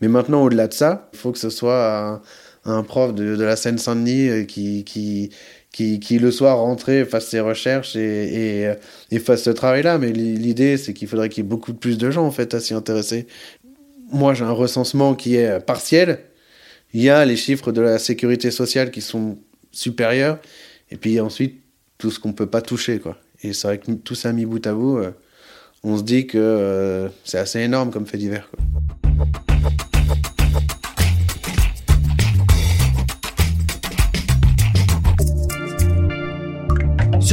Mais 0.00 0.08
maintenant, 0.08 0.42
au-delà 0.44 0.66
de 0.66 0.72
ça, 0.72 1.10
il 1.12 1.18
faut 1.18 1.30
que 1.30 1.38
ce 1.38 1.50
soit 1.50 2.22
un, 2.64 2.82
prof 2.84 3.14
de, 3.14 3.38
la 3.42 3.54
Seine-Saint-Denis 3.56 4.28
euh, 4.30 4.44
qui, 4.44 5.30
le 6.18 6.30
soir 6.30 6.58
rentré 6.60 7.04
fasse 7.04 7.28
ses 7.28 7.40
recherches 7.40 7.96
et, 7.96 8.62
et, 8.62 8.74
et 9.10 9.18
fasse 9.18 9.42
ce 9.42 9.50
travail-là. 9.50 9.98
Mais 9.98 10.10
l'idée, 10.10 10.78
c'est 10.78 10.94
qu'il 10.94 11.06
faudrait 11.06 11.28
qu'il 11.28 11.44
y 11.44 11.46
ait 11.46 11.50
beaucoup 11.50 11.74
plus 11.74 11.98
de 11.98 12.10
gens 12.10 12.24
en 12.24 12.30
fait 12.30 12.54
à 12.54 12.60
s'y 12.60 12.72
intéresser. 12.72 13.26
Moi, 14.10 14.32
j'ai 14.32 14.44
un 14.44 14.52
recensement 14.52 15.14
qui 15.14 15.36
est 15.36 15.60
partiel 15.60 16.20
il 16.94 17.02
y 17.02 17.10
a 17.10 17.24
les 17.24 17.36
chiffres 17.36 17.72
de 17.72 17.80
la 17.80 17.98
sécurité 17.98 18.52
sociale 18.52 18.92
qui 18.92 19.00
sont 19.00 19.36
supérieurs, 19.72 20.38
et 20.90 20.96
puis 20.96 21.18
ensuite 21.20 21.60
tout 21.98 22.12
ce 22.12 22.20
qu'on 22.20 22.32
peut 22.32 22.46
pas 22.46 22.62
toucher, 22.62 23.00
quoi. 23.00 23.18
Et 23.42 23.52
c'est 23.52 23.66
vrai 23.66 23.78
que 23.78 23.90
tout 23.92 24.14
ça 24.14 24.32
mis 24.32 24.46
bout 24.46 24.64
à 24.64 24.72
bout, 24.72 24.98
euh, 24.98 25.10
on 25.82 25.98
se 25.98 26.04
dit 26.04 26.26
que 26.28 26.38
euh, 26.38 27.08
c'est 27.24 27.38
assez 27.38 27.60
énorme 27.60 27.90
comme 27.90 28.06
fait 28.06 28.16
divers. 28.16 28.48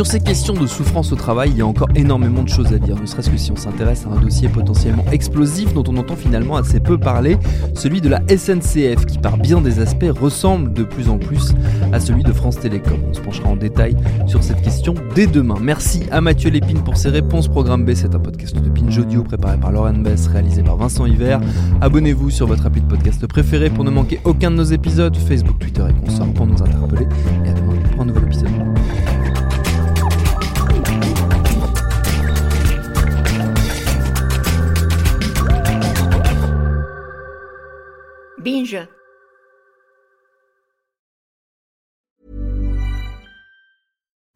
Sur 0.01 0.07
ces 0.07 0.19
questions 0.19 0.55
de 0.55 0.65
souffrance 0.65 1.11
au 1.11 1.15
travail, 1.15 1.51
il 1.51 1.57
y 1.59 1.61
a 1.61 1.67
encore 1.67 1.89
énormément 1.93 2.41
de 2.41 2.49
choses 2.49 2.73
à 2.73 2.79
dire, 2.79 2.99
ne 2.99 3.05
serait-ce 3.05 3.29
que 3.29 3.37
si 3.37 3.51
on 3.51 3.55
s'intéresse 3.55 4.07
à 4.07 4.11
un 4.11 4.19
dossier 4.19 4.49
potentiellement 4.49 5.05
explosif 5.11 5.75
dont 5.75 5.83
on 5.87 5.95
entend 5.95 6.15
finalement 6.15 6.55
assez 6.55 6.79
peu 6.79 6.97
parler, 6.97 7.37
celui 7.75 8.01
de 8.01 8.09
la 8.09 8.19
SNCF, 8.27 9.05
qui 9.05 9.19
par 9.19 9.37
bien 9.37 9.61
des 9.61 9.79
aspects 9.79 10.09
ressemble 10.19 10.73
de 10.73 10.81
plus 10.81 11.07
en 11.07 11.19
plus 11.19 11.53
à 11.93 11.99
celui 11.99 12.23
de 12.23 12.33
France 12.33 12.59
Télécom. 12.59 12.97
On 13.11 13.13
se 13.13 13.21
penchera 13.21 13.49
en 13.49 13.55
détail 13.55 13.95
sur 14.25 14.41
cette 14.41 14.63
question 14.63 14.95
dès 15.13 15.27
demain. 15.27 15.57
Merci 15.61 16.01
à 16.09 16.19
Mathieu 16.19 16.49
Lépine 16.49 16.81
pour 16.81 16.97
ses 16.97 17.09
réponses. 17.09 17.47
Programme 17.47 17.85
B, 17.85 17.91
c'est 17.93 18.15
un 18.15 18.19
podcast 18.19 18.59
de 18.59 18.69
Pinge 18.69 18.97
Audio 18.97 19.21
préparé 19.21 19.57
par 19.57 19.71
Lauren 19.71 20.01
Bess, 20.01 20.25
réalisé 20.25 20.63
par 20.63 20.77
Vincent 20.77 21.05
Hiver. 21.05 21.39
Abonnez-vous 21.79 22.31
sur 22.31 22.47
votre 22.47 22.65
appli 22.65 22.81
de 22.81 22.87
podcast 22.87 23.27
préféré 23.27 23.69
pour 23.69 23.83
ne 23.83 23.91
manquer 23.91 24.19
aucun 24.23 24.49
de 24.49 24.55
nos 24.55 24.63
épisodes, 24.63 25.15
Facebook, 25.15 25.59
Twitter 25.59 25.83
et 25.87 26.05
consorts 26.05 26.33
pour 26.33 26.47
nous 26.47 26.59
interpeller. 26.59 27.05
Et 27.45 27.49
à 27.49 27.53
demain 27.53 27.75
pour 27.91 28.01
un 28.01 28.05
nouvel 28.05 28.23
épisode. 28.23 28.70
Binge. 38.43 38.87